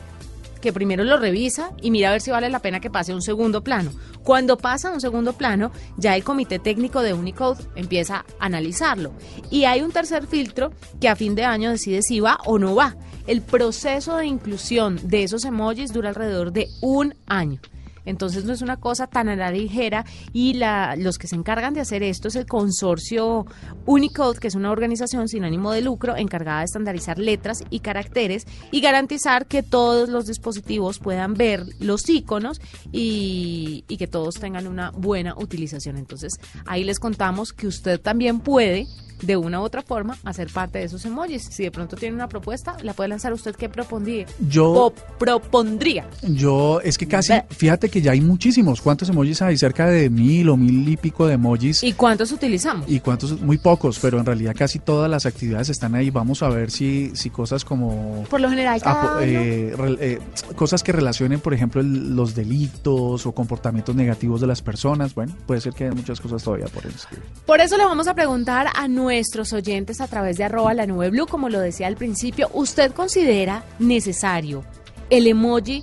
que 0.63 0.73
primero 0.73 1.05
lo 1.05 1.19
revisa 1.19 1.73
y 1.83 1.91
mira 1.91 2.09
a 2.09 2.13
ver 2.13 2.23
si 2.23 2.31
vale 2.31 2.49
la 2.49 2.61
pena 2.61 2.81
que 2.81 2.89
pase 2.89 3.13
a 3.13 3.15
un 3.15 3.21
segundo 3.21 3.63
plano. 3.63 3.93
Cuando 4.23 4.57
pasa 4.57 4.89
a 4.89 4.93
un 4.93 5.01
segundo 5.01 5.35
plano, 5.35 5.73
ya 5.99 6.17
el 6.17 6.25
comité 6.25 6.59
técnico 6.59 7.03
de 7.03 7.13
Unicode 7.13 7.63
empieza 7.75 8.25
a 8.39 8.47
analizarlo. 8.47 9.13
Y 9.51 9.65
hay 9.65 9.83
un 9.83 9.93
tercer 9.93 10.27
filtro 10.27 10.73
que 11.01 11.09
a 11.09 11.17
fin 11.17 11.35
de 11.35 11.45
año 11.45 11.71
decide 11.71 12.01
si 12.01 12.21
va 12.21 12.39
o 12.47 12.59
no 12.59 12.75
va. 12.75 12.97
El 13.27 13.43
proceso 13.43 14.17
de 14.17 14.27
inclusión 14.27 14.99
de 15.03 15.25
esos 15.25 15.45
emojis 15.45 15.93
dura 15.93 16.09
alrededor 16.09 16.53
de 16.53 16.69
un 16.81 17.15
año. 17.27 17.61
Entonces 18.05 18.45
no 18.45 18.53
es 18.53 18.63
una 18.63 18.77
cosa 18.77 19.07
tan 19.07 19.29
a 19.29 19.37
la 19.37 19.51
ligera 19.51 20.05
y 20.33 20.55
la, 20.55 20.97
los 20.97 21.19
que 21.19 21.29
se 21.29 21.37
encargan 21.37 21.75
de 21.75 21.81
hacer 21.81 22.03
esto 22.03 22.29
es 22.29 22.37
el 22.37 22.47
consorcio 22.47 23.47
Unicode, 23.87 24.39
que 24.39 24.49
es 24.49 24.55
una 24.55 24.71
organización 24.71 25.29
sin 25.29 25.45
ánimo 25.45 25.73
de 25.73 25.83
lucro 25.83 26.17
encargada 26.17 26.61
de 26.61 26.65
estandarizar 26.67 27.19
letras 27.19 27.65
y 27.71 27.81
caracteres 27.81 28.47
y 28.71 28.81
garantizar 28.81 29.47
que 29.47 29.63
todos 29.63 30.09
los 30.09 30.27
dispositivos 30.27 30.99
puedan 30.99 31.35
ver 31.35 31.65
los 31.81 32.09
iconos 32.09 32.61
y, 32.91 33.85
y 33.89 33.97
que 33.97 34.07
todos 34.07 34.37
tengan 34.37 34.67
una 34.67 34.91
buena 34.91 35.35
utilización. 35.37 35.97
Entonces 35.97 36.35
ahí 36.67 36.85
les 36.85 36.99
contamos 36.99 37.53
que 37.53 37.67
usted 37.67 38.01
también 38.01 38.41
puede 38.41 38.87
de 39.23 39.37
una 39.37 39.61
u 39.61 39.65
otra 39.65 39.83
forma 39.83 40.19
hacer 40.25 40.49
parte 40.53 40.79
de 40.79 40.85
esos 40.85 41.05
emojis. 41.05 41.45
Si 41.45 41.63
de 41.63 41.71
pronto 41.71 41.97
tiene 41.97 42.15
una 42.15 42.29
propuesta, 42.29 42.77
la 42.83 42.93
puede 42.93 43.09
lanzar 43.09 43.33
usted. 43.33 43.55
¿Qué 43.55 43.69
propondría? 43.69 44.27
Yo 44.49 44.93
propondría. 45.19 46.09
Yo 46.23 46.81
es 46.81 46.99
que 46.99 47.09
casi, 47.09 47.33
fíjate 47.51 47.89
que 47.93 48.03
ya 48.03 48.13
hay 48.13 48.21
muchísimos. 48.21 48.81
¿Cuántos 48.81 49.09
emojis 49.11 49.43
hay? 49.43 49.57
Cerca 49.57 49.87
de 49.87 50.11
mil 50.11 50.49
o 50.49 50.57
mil 50.57 50.89
y 50.89 50.97
pico 50.97 51.27
de 51.27 51.35
emojis. 51.35 51.83
¿Y 51.85 51.93
cuántos 51.93 52.33
utilizamos? 52.33 52.91
Y 52.91 53.01
cuántos, 53.01 53.41
muy 53.41 53.59
pocos, 53.59 53.99
pero 54.01 54.19
en 54.19 54.27
realidad 54.27 54.55
casi 54.57 54.79
todas 54.79 55.09
las 55.11 55.27
actividades 55.27 55.69
están 55.69 55.95
ahí. 55.95 56.11
Vamos 56.11 56.43
a 56.43 56.49
ver 56.49 56.71
si, 56.71 57.13
si 57.15 57.31
cosas 57.31 57.65
como... 57.65 58.25
Por 58.31 58.41
lo 58.41 58.49
general, 58.49 58.81
eh, 59.21 59.77
eh, 60.01 60.19
cosas 60.57 60.83
que 60.83 60.91
relacionen, 60.91 61.39
por 61.41 61.53
ejemplo, 61.53 61.83
los 61.83 62.35
delitos 62.35 63.27
o 63.27 63.33
comportamientos 63.33 63.95
negativos 63.95 64.41
de 64.41 64.47
las 64.47 64.63
personas. 64.63 65.15
Bueno, 65.15 65.37
puede 65.47 65.61
ser 65.61 65.75
que 65.75 65.85
hay 65.85 65.91
muchas 65.91 66.21
cosas 66.21 66.43
todavía 66.43 66.67
por 66.67 66.87
eso. 66.87 67.07
Por 67.45 67.61
eso 67.61 67.77
le 67.77 67.85
vamos 67.85 68.09
a 68.09 68.15
preguntar 68.15 68.69
a 68.75 68.89
nuestros 68.89 69.53
oyentes 69.53 70.01
a 70.01 70.09
través 70.09 70.39
de 70.39 70.45
arroba 70.45 70.73
la 70.73 70.87
nube 70.87 71.11
blue, 71.11 71.27
como 71.27 71.51
lo 71.51 71.61
decía 71.61 71.87
al 71.87 71.97
principio, 71.97 72.49
¿usted 72.55 72.93
considera 72.93 73.65
necesario 73.79 74.65
el 75.11 75.27
emoji 75.27 75.83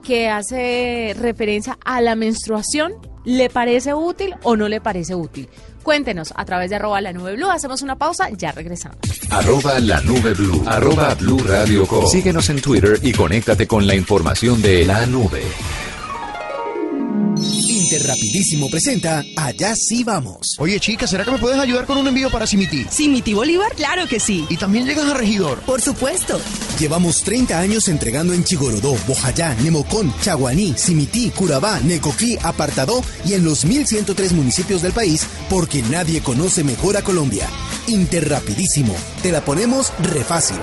que 0.00 0.28
hace 0.28 1.14
referencia 1.18 1.78
a 1.84 2.00
la 2.00 2.14
menstruación, 2.14 2.92
¿le 3.24 3.50
parece 3.50 3.94
útil 3.94 4.34
o 4.42 4.56
no 4.56 4.68
le 4.68 4.80
parece 4.80 5.14
útil? 5.14 5.48
Cuéntenos 5.82 6.32
a 6.36 6.44
través 6.44 6.70
de 6.70 6.76
arroba 6.76 7.00
la 7.00 7.12
nube 7.12 7.36
blue. 7.36 7.50
Hacemos 7.50 7.82
una 7.82 7.96
pausa, 7.96 8.28
ya 8.30 8.52
regresamos. 8.52 8.98
Arroba 9.30 9.78
la. 9.80 10.02
Arroba 10.66 11.14
blue 11.14 11.42
Síguenos 12.10 12.50
en 12.50 12.60
Twitter 12.60 12.98
y 13.02 13.12
conéctate 13.12 13.66
con 13.66 13.86
la 13.86 13.94
información 13.94 14.60
de 14.60 14.84
la 14.84 15.06
nube. 15.06 15.42
Rapidísimo 17.98 18.70
presenta 18.70 19.24
Allá 19.36 19.74
sí 19.74 20.04
vamos. 20.04 20.56
Oye, 20.58 20.78
chica, 20.78 21.06
¿será 21.06 21.24
que 21.24 21.32
me 21.32 21.38
puedes 21.38 21.58
ayudar 21.58 21.86
con 21.86 21.98
un 21.98 22.06
envío 22.06 22.30
para 22.30 22.46
Simiti? 22.46 22.86
¿Simiti 22.88 23.34
Bolívar? 23.34 23.74
Claro 23.74 24.06
que 24.06 24.20
sí. 24.20 24.46
¿Y 24.48 24.56
también 24.56 24.86
llegas 24.86 25.06
a 25.06 25.14
Regidor? 25.14 25.60
Por 25.62 25.80
supuesto. 25.80 26.40
Llevamos 26.78 27.22
30 27.22 27.58
años 27.58 27.88
entregando 27.88 28.32
en 28.32 28.44
Chigorodó, 28.44 28.96
Bojayá, 29.06 29.54
Nemocón, 29.56 30.14
Chaguaní, 30.22 30.74
Simití, 30.76 31.30
Curabá, 31.30 31.80
Necoquí, 31.80 32.38
Apartadó 32.42 33.02
y 33.24 33.34
en 33.34 33.44
los 33.44 33.64
1103 33.64 34.32
municipios 34.32 34.82
del 34.82 34.92
país 34.92 35.26
porque 35.48 35.82
nadie 35.82 36.20
conoce 36.20 36.62
mejor 36.64 36.96
a 36.96 37.02
Colombia. 37.02 37.48
Interrapidísimo. 37.86 38.94
Te 39.22 39.32
la 39.32 39.44
ponemos 39.44 39.92
re 40.00 40.22
fácil. 40.22 40.58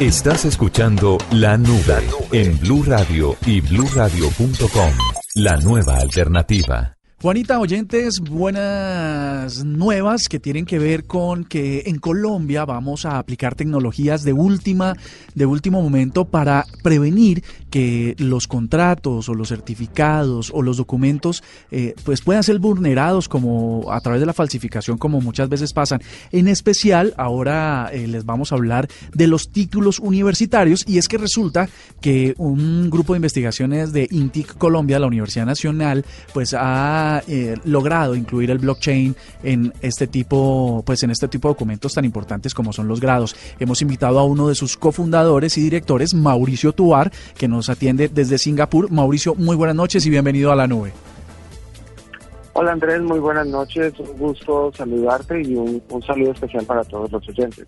Estás 0.00 0.44
escuchando 0.44 1.18
La 1.32 1.58
Nube 1.58 2.08
en 2.30 2.56
Blue 2.60 2.84
Radio 2.84 3.36
y 3.44 3.60
bluradio.com. 3.60 4.92
La 5.34 5.56
nueva 5.56 5.96
alternativa. 5.96 6.97
Juanita, 7.20 7.58
oyentes, 7.58 8.20
buenas 8.20 9.64
nuevas 9.64 10.28
que 10.28 10.38
tienen 10.38 10.64
que 10.64 10.78
ver 10.78 11.02
con 11.02 11.42
que 11.42 11.82
en 11.86 11.98
Colombia 11.98 12.64
vamos 12.64 13.04
a 13.06 13.18
aplicar 13.18 13.56
tecnologías 13.56 14.22
de 14.22 14.32
última, 14.32 14.94
de 15.34 15.44
último 15.44 15.82
momento 15.82 16.26
para 16.26 16.64
prevenir 16.84 17.42
que 17.70 18.14
los 18.18 18.46
contratos 18.46 19.28
o 19.28 19.34
los 19.34 19.48
certificados 19.48 20.52
o 20.54 20.62
los 20.62 20.76
documentos 20.76 21.42
eh, 21.72 21.96
pues 22.04 22.20
puedan 22.20 22.44
ser 22.44 22.60
vulnerados 22.60 23.28
como 23.28 23.92
a 23.92 24.00
través 24.00 24.20
de 24.20 24.26
la 24.26 24.32
falsificación 24.32 24.96
como 24.96 25.20
muchas 25.20 25.48
veces 25.48 25.72
pasan. 25.72 26.00
En 26.30 26.46
especial, 26.46 27.14
ahora 27.16 27.90
eh, 27.92 28.06
les 28.06 28.26
vamos 28.26 28.52
a 28.52 28.54
hablar 28.54 28.86
de 29.12 29.26
los 29.26 29.50
títulos 29.50 29.98
universitarios 29.98 30.84
y 30.86 30.98
es 30.98 31.08
que 31.08 31.18
resulta 31.18 31.68
que 32.00 32.34
un 32.38 32.90
grupo 32.90 33.14
de 33.14 33.18
investigaciones 33.18 33.92
de 33.92 34.06
INTIC 34.08 34.56
Colombia, 34.56 35.00
la 35.00 35.08
Universidad 35.08 35.46
Nacional, 35.46 36.04
pues 36.32 36.54
ha 36.54 37.07
eh, 37.26 37.56
logrado 37.64 38.14
incluir 38.14 38.50
el 38.50 38.58
blockchain 38.58 39.16
en 39.42 39.72
este 39.80 40.06
tipo, 40.06 40.82
pues 40.84 41.02
en 41.02 41.10
este 41.10 41.28
tipo 41.28 41.48
de 41.48 41.54
documentos 41.54 41.94
tan 41.94 42.04
importantes 42.04 42.54
como 42.54 42.72
son 42.72 42.88
los 42.88 43.00
grados. 43.00 43.36
Hemos 43.58 43.82
invitado 43.82 44.18
a 44.18 44.24
uno 44.24 44.48
de 44.48 44.54
sus 44.54 44.76
cofundadores 44.76 45.56
y 45.58 45.62
directores, 45.62 46.14
Mauricio 46.14 46.72
Tuar, 46.72 47.10
que 47.36 47.48
nos 47.48 47.68
atiende 47.68 48.08
desde 48.08 48.38
Singapur. 48.38 48.90
Mauricio, 48.90 49.34
muy 49.34 49.56
buenas 49.56 49.76
noches 49.76 50.04
y 50.06 50.10
bienvenido 50.10 50.52
a 50.52 50.56
la 50.56 50.66
nube. 50.66 50.92
Hola 52.52 52.72
Andrés, 52.72 53.00
muy 53.02 53.20
buenas 53.20 53.46
noches, 53.46 53.92
un 54.00 54.18
gusto 54.18 54.72
saludarte 54.76 55.40
y 55.42 55.54
un, 55.54 55.80
un 55.90 56.02
saludo 56.02 56.32
especial 56.32 56.64
para 56.64 56.82
todos 56.82 57.10
los 57.12 57.28
oyentes. 57.28 57.66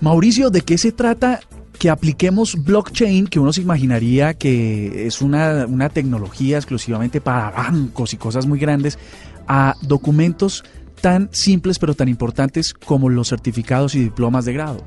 Mauricio, 0.00 0.50
¿de 0.50 0.60
qué 0.60 0.78
se 0.78 0.92
trata 0.92 1.40
que 1.78 1.90
apliquemos 1.90 2.62
blockchain, 2.64 3.26
que 3.26 3.38
uno 3.38 3.52
se 3.52 3.62
imaginaría 3.62 4.34
que 4.34 5.06
es 5.06 5.20
una, 5.20 5.66
una 5.66 5.88
tecnología 5.88 6.56
exclusivamente 6.56 7.20
para 7.20 7.50
bancos 7.50 8.14
y 8.14 8.16
cosas 8.16 8.46
muy 8.46 8.58
grandes, 8.58 8.98
a 9.46 9.74
documentos 9.82 10.64
tan 11.00 11.28
simples 11.32 11.78
pero 11.78 11.94
tan 11.94 12.08
importantes 12.08 12.72
como 12.72 13.08
los 13.08 13.28
certificados 13.28 13.94
y 13.94 14.04
diplomas 14.04 14.44
de 14.44 14.52
grado. 14.52 14.78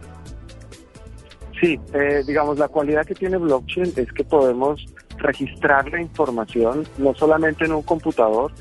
Sí, 1.59 1.79
eh, 1.93 2.23
digamos, 2.25 2.57
la 2.57 2.67
cualidad 2.67 3.05
que 3.05 3.15
tiene 3.15 3.37
blockchain 3.37 3.93
es 3.95 4.11
que 4.13 4.23
podemos 4.23 4.85
registrar 5.17 5.89
la 5.91 6.01
información 6.01 6.87
no 6.97 7.13
solamente 7.15 7.65
en 7.65 7.73
un 7.73 7.81
computador, 7.81 8.51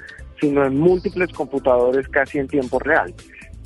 sino 0.41 0.65
en 0.65 0.79
múltiples 0.79 1.33
computadores 1.33 2.09
casi 2.09 2.39
en 2.39 2.49
tiempo 2.49 2.79
real 2.79 3.15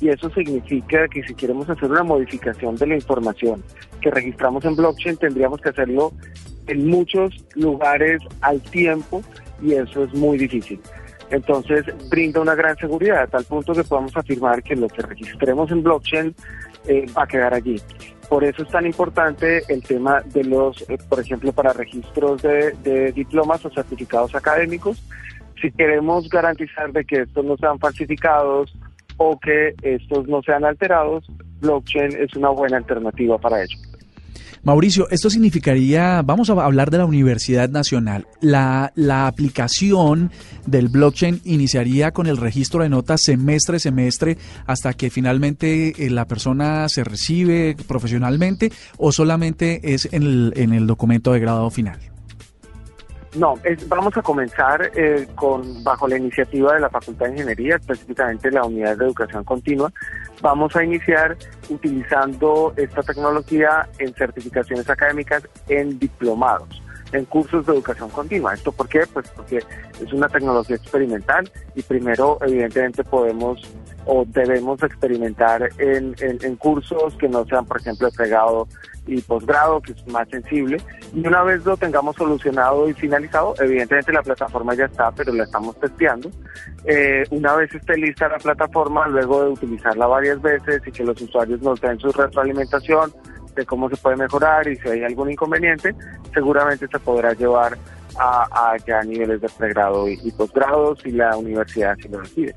y 0.01 0.09
eso 0.09 0.29
significa 0.31 1.07
que 1.07 1.21
si 1.23 1.35
queremos 1.35 1.69
hacer 1.69 1.89
una 1.89 2.03
modificación 2.03 2.75
de 2.75 2.87
la 2.87 2.95
información 2.95 3.63
que 4.01 4.09
registramos 4.09 4.65
en 4.65 4.75
blockchain 4.75 5.15
tendríamos 5.15 5.61
que 5.61 5.69
hacerlo 5.69 6.11
en 6.67 6.87
muchos 6.87 7.33
lugares 7.55 8.21
al 8.41 8.59
tiempo 8.61 9.21
y 9.61 9.73
eso 9.73 10.03
es 10.03 10.13
muy 10.13 10.39
difícil. 10.39 10.81
Entonces 11.29 11.85
brinda 12.09 12.41
una 12.41 12.55
gran 12.55 12.75
seguridad 12.77 13.21
a 13.21 13.27
tal 13.27 13.45
punto 13.45 13.73
que 13.73 13.83
podamos 13.83 14.15
afirmar 14.17 14.63
que 14.63 14.75
lo 14.75 14.87
que 14.87 15.03
registremos 15.03 15.71
en 15.71 15.83
blockchain 15.83 16.35
eh, 16.87 17.05
va 17.15 17.23
a 17.23 17.27
quedar 17.27 17.53
allí. 17.53 17.79
Por 18.27 18.43
eso 18.43 18.63
es 18.63 18.69
tan 18.69 18.85
importante 18.85 19.61
el 19.67 19.83
tema 19.83 20.21
de 20.21 20.43
los, 20.43 20.81
eh, 20.89 20.97
por 21.09 21.19
ejemplo, 21.19 21.53
para 21.53 21.73
registros 21.73 22.41
de, 22.41 22.71
de 22.83 23.11
diplomas 23.11 23.63
o 23.65 23.69
certificados 23.69 24.33
académicos. 24.33 25.03
Si 25.61 25.71
queremos 25.71 26.27
garantizar 26.27 26.91
de 26.91 27.05
que 27.05 27.21
estos 27.21 27.45
no 27.45 27.55
sean 27.57 27.77
falsificados 27.77 28.73
o 29.21 29.39
que 29.39 29.75
estos 29.83 30.27
no 30.27 30.41
sean 30.41 30.65
alterados, 30.65 31.23
blockchain 31.59 32.17
es 32.17 32.35
una 32.35 32.49
buena 32.49 32.77
alternativa 32.77 33.37
para 33.37 33.61
ello. 33.63 33.77
Mauricio, 34.63 35.09
esto 35.09 35.31
significaría, 35.31 36.21
vamos 36.23 36.51
a 36.51 36.53
hablar 36.53 36.91
de 36.91 36.99
la 36.99 37.05
Universidad 37.05 37.69
Nacional, 37.69 38.27
la, 38.41 38.91
la 38.95 39.25
aplicación 39.25 40.31
del 40.67 40.87
blockchain 40.87 41.41
iniciaría 41.45 42.11
con 42.11 42.27
el 42.27 42.37
registro 42.37 42.83
de 42.83 42.89
notas 42.89 43.23
semestre 43.23 43.79
semestre 43.79 44.37
hasta 44.67 44.93
que 44.93 45.09
finalmente 45.09 46.05
eh, 46.05 46.11
la 46.11 46.25
persona 46.25 46.89
se 46.89 47.03
recibe 47.03 47.75
profesionalmente 47.87 48.71
o 48.97 49.11
solamente 49.11 49.93
es 49.95 50.11
en 50.13 50.23
el, 50.23 50.53
en 50.55 50.73
el 50.73 50.85
documento 50.85 51.33
de 51.33 51.39
grado 51.39 51.71
final. 51.71 52.10
No, 53.35 53.55
vamos 53.87 54.17
a 54.17 54.21
comenzar 54.21 54.91
eh, 54.93 55.25
con 55.35 55.83
bajo 55.85 56.05
la 56.05 56.17
iniciativa 56.17 56.73
de 56.73 56.81
la 56.81 56.89
Facultad 56.89 57.27
de 57.27 57.31
Ingeniería, 57.31 57.77
específicamente 57.77 58.51
la 58.51 58.65
Unidad 58.65 58.97
de 58.97 59.05
Educación 59.05 59.45
Continua. 59.45 59.91
Vamos 60.41 60.75
a 60.75 60.83
iniciar 60.83 61.37
utilizando 61.69 62.73
esta 62.75 63.01
tecnología 63.01 63.87
en 63.99 64.13
certificaciones 64.15 64.89
académicas 64.89 65.47
en 65.69 65.97
diplomados 65.97 66.81
en 67.13 67.25
cursos 67.25 67.65
de 67.65 67.73
educación 67.73 68.09
continua. 68.09 68.53
¿Esto 68.53 68.71
por 68.71 68.87
qué? 68.87 69.05
Pues 69.11 69.29
porque 69.35 69.57
es 69.57 70.13
una 70.13 70.27
tecnología 70.27 70.75
experimental 70.75 71.49
y 71.75 71.81
primero 71.81 72.37
evidentemente 72.41 73.03
podemos 73.03 73.61
o 74.05 74.25
debemos 74.25 74.81
experimentar 74.83 75.69
en, 75.77 76.15
en, 76.19 76.55
cursos 76.55 77.15
que 77.15 77.29
no 77.29 77.45
sean, 77.45 77.65
por 77.65 77.79
ejemplo, 77.79 78.09
de 78.09 78.15
pregado 78.15 78.67
y 79.05 79.21
posgrado, 79.21 79.81
que 79.81 79.91
es 79.91 80.07
más 80.07 80.27
sensible. 80.29 80.77
Y 81.13 81.25
una 81.25 81.43
vez 81.43 81.63
lo 81.65 81.77
tengamos 81.77 82.15
solucionado 82.15 82.89
y 82.89 82.93
finalizado, 82.93 83.53
evidentemente 83.59 84.11
la 84.11 84.23
plataforma 84.23 84.73
ya 84.73 84.85
está, 84.85 85.11
pero 85.11 85.33
la 85.33 85.43
estamos 85.43 85.79
testeando. 85.79 86.29
Eh, 86.85 87.23
una 87.31 87.55
vez 87.55 87.73
esté 87.73 87.97
lista 87.97 88.27
la 88.27 88.37
plataforma, 88.37 89.07
luego 89.07 89.43
de 89.43 89.49
utilizarla 89.51 90.07
varias 90.07 90.41
veces 90.41 90.81
y 90.85 90.91
que 90.91 91.03
los 91.03 91.21
usuarios 91.21 91.61
nos 91.61 91.79
den 91.81 91.99
su 91.99 92.11
retroalimentación, 92.11 93.13
de 93.55 93.65
cómo 93.65 93.89
se 93.89 93.97
puede 93.97 94.15
mejorar 94.15 94.67
y 94.67 94.77
si 94.77 94.87
hay 94.87 95.03
algún 95.03 95.31
inconveniente, 95.31 95.93
seguramente 96.33 96.87
se 96.87 96.99
podrá 96.99 97.33
llevar 97.33 97.77
a, 98.19 98.75
ya 98.85 99.01
niveles 99.03 99.41
de 99.41 99.49
pregrado 99.49 100.07
y, 100.07 100.31
posgrado 100.31 100.95
si 100.97 101.11
la 101.11 101.35
universidad 101.37 101.95
si 102.01 102.07
lo 102.09 102.19
decide. 102.19 102.55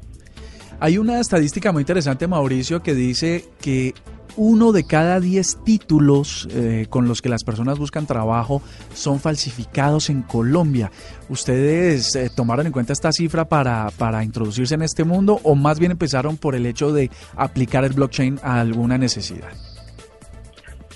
Hay 0.80 0.98
una 0.98 1.20
estadística 1.20 1.72
muy 1.72 1.82
interesante, 1.82 2.26
Mauricio, 2.26 2.82
que 2.82 2.94
dice 2.94 3.44
que 3.60 3.94
uno 4.36 4.72
de 4.72 4.84
cada 4.84 5.20
diez 5.20 5.58
títulos 5.64 6.48
eh, 6.50 6.86
con 6.90 7.06
los 7.06 7.22
que 7.22 7.28
las 7.28 7.44
personas 7.44 7.78
buscan 7.78 8.06
trabajo 8.06 8.62
son 8.92 9.20
falsificados 9.20 10.10
en 10.10 10.22
Colombia. 10.22 10.90
¿Ustedes 11.28 12.16
eh, 12.16 12.30
tomaron 12.34 12.66
en 12.66 12.72
cuenta 12.72 12.92
esta 12.92 13.12
cifra 13.12 13.44
para, 13.44 13.90
para 13.96 14.24
introducirse 14.24 14.74
en 14.74 14.82
este 14.82 15.04
mundo 15.04 15.40
o 15.44 15.54
más 15.54 15.78
bien 15.78 15.92
empezaron 15.92 16.36
por 16.36 16.54
el 16.54 16.66
hecho 16.66 16.92
de 16.92 17.10
aplicar 17.36 17.84
el 17.84 17.92
blockchain 17.92 18.40
a 18.42 18.60
alguna 18.60 18.98
necesidad? 18.98 19.50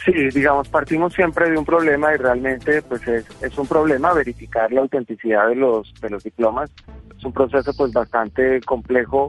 Sí, 0.04 0.12
digamos, 0.32 0.68
partimos 0.68 1.12
siempre 1.12 1.50
de 1.50 1.58
un 1.58 1.64
problema 1.64 2.14
y 2.14 2.16
realmente 2.16 2.82
pues 2.82 3.06
es, 3.06 3.26
es 3.42 3.58
un 3.58 3.66
problema 3.66 4.12
verificar 4.14 4.73
la 4.73 4.80
autenticidad 4.80 5.49
de 5.49 5.56
los, 5.56 5.92
de 6.00 6.11
los 6.11 6.25
diplomas. 6.25 6.70
Es 7.16 7.25
un 7.25 7.32
proceso 7.32 7.73
pues 7.76 7.92
bastante 7.92 8.61
complejo 8.62 9.28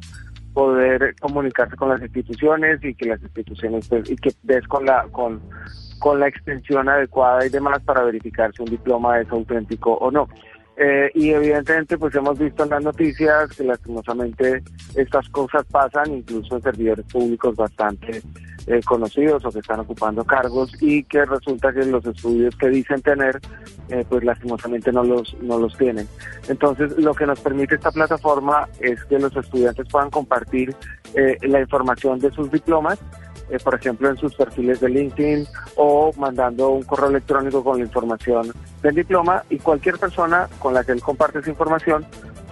poder 0.60 1.16
comunicarse 1.22 1.78
con 1.78 1.88
las 1.88 2.02
instituciones 2.02 2.84
y 2.84 2.94
que 2.94 3.06
las 3.06 3.22
instituciones 3.22 3.88
pues, 3.88 4.10
y 4.10 4.18
que 4.18 4.34
des 4.44 4.68
con 4.68 4.86
la 4.86 5.08
con 5.10 5.42
con 6.00 6.20
la 6.20 6.28
extensión 6.28 6.90
adecuada 6.90 7.46
y 7.46 7.50
demás 7.50 7.82
para 7.84 8.04
verificar 8.04 8.52
si 8.54 8.64
un 8.64 8.70
diploma 8.70 9.22
es 9.22 9.30
auténtico 9.30 9.94
o 9.94 10.12
no. 10.12 10.28
Eh, 10.82 11.12
y 11.14 11.32
evidentemente 11.32 11.98
pues 11.98 12.16
hemos 12.16 12.40
visto 12.40 12.64
en 12.64 12.70
las 12.70 12.82
noticias 12.82 13.52
que 13.52 13.66
lastimosamente 13.66 14.64
estas 14.96 15.28
cosas 15.28 15.66
pasan 15.66 16.10
incluso 16.14 16.56
en 16.56 16.62
servidores 16.62 17.06
públicos 17.12 17.54
bastante 17.58 18.22
eh, 18.66 18.80
conocidos 18.86 19.44
o 19.44 19.52
que 19.52 19.60
están 19.60 19.82
ocupando 19.82 20.24
cargos 20.24 20.72
y 20.82 21.04
que 21.04 21.26
resulta 21.26 21.74
que 21.74 21.84
los 21.84 22.06
estudios 22.06 22.56
que 22.56 22.70
dicen 22.70 23.02
tener 23.02 23.42
eh, 23.90 24.06
pues 24.08 24.24
lastimosamente 24.24 24.90
no 24.94 25.04
los 25.04 25.36
no 25.42 25.60
los 25.60 25.78
tienen. 25.78 26.08
Entonces 26.48 26.98
lo 26.98 27.14
que 27.14 27.26
nos 27.26 27.42
permite 27.42 27.76
esta 27.76 27.92
plataforma 27.92 28.70
es 28.80 29.04
que 29.04 29.20
los 29.20 29.36
estudiantes 29.36 29.86
puedan 29.92 30.10
compartir 30.10 30.74
la 31.42 31.60
información 31.60 32.20
de 32.20 32.32
sus 32.32 32.50
diplomas 32.52 33.00
eh, 33.50 33.58
por 33.64 33.76
ejemplo, 33.76 34.10
en 34.10 34.18
sus 34.18 34.36
perfiles 34.36 34.80
de 34.80 34.90
LinkedIn 34.90 35.48
o 35.76 36.12
mandando 36.18 36.70
un 36.70 36.84
correo 36.84 37.10
electrónico 37.10 37.64
con 37.64 37.80
la 37.80 37.86
información 37.86 38.52
del 38.82 38.96
diploma 38.96 39.44
y 39.50 39.58
cualquier 39.58 39.98
persona 39.98 40.48
con 40.60 40.74
la 40.74 40.84
que 40.84 40.92
él 40.92 41.02
comparte 41.02 41.40
esa 41.40 41.50
información 41.50 42.06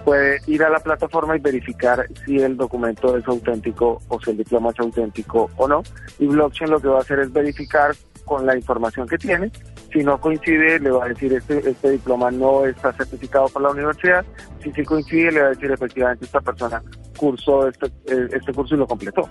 puede 0.04 0.40
ir 0.46 0.62
a 0.62 0.70
la 0.70 0.80
plataforma 0.80 1.36
y 1.36 1.40
verificar 1.40 2.06
si 2.24 2.38
el 2.38 2.56
documento 2.56 3.16
es 3.16 3.26
auténtico 3.28 4.00
o 4.08 4.20
si 4.20 4.30
el 4.30 4.38
diploma 4.38 4.70
es 4.70 4.80
auténtico 4.80 5.50
o 5.56 5.68
no. 5.68 5.82
Y 6.18 6.26
blockchain 6.26 6.70
lo 6.70 6.80
que 6.80 6.88
va 6.88 6.98
a 6.98 7.02
hacer 7.02 7.18
es 7.20 7.32
verificar 7.32 7.94
con 8.24 8.46
la 8.46 8.56
información 8.56 9.08
que 9.08 9.18
tiene. 9.18 9.50
Si 9.92 10.04
no 10.04 10.20
coincide, 10.20 10.78
le 10.78 10.90
va 10.90 11.04
a 11.04 11.08
decir 11.08 11.32
este, 11.32 11.68
este 11.68 11.90
diploma 11.90 12.30
no 12.30 12.66
está 12.66 12.92
certificado 12.92 13.48
por 13.48 13.62
la 13.62 13.70
universidad. 13.70 14.24
Si 14.62 14.70
sí 14.72 14.84
coincide, 14.84 15.32
le 15.32 15.40
va 15.40 15.46
a 15.46 15.50
decir 15.50 15.70
efectivamente 15.70 16.26
esta 16.26 16.40
persona 16.40 16.82
cursó 17.16 17.68
este, 17.68 17.86
eh, 18.06 18.28
este 18.32 18.52
curso 18.52 18.74
y 18.74 18.78
lo 18.78 18.86
completó. 18.86 19.28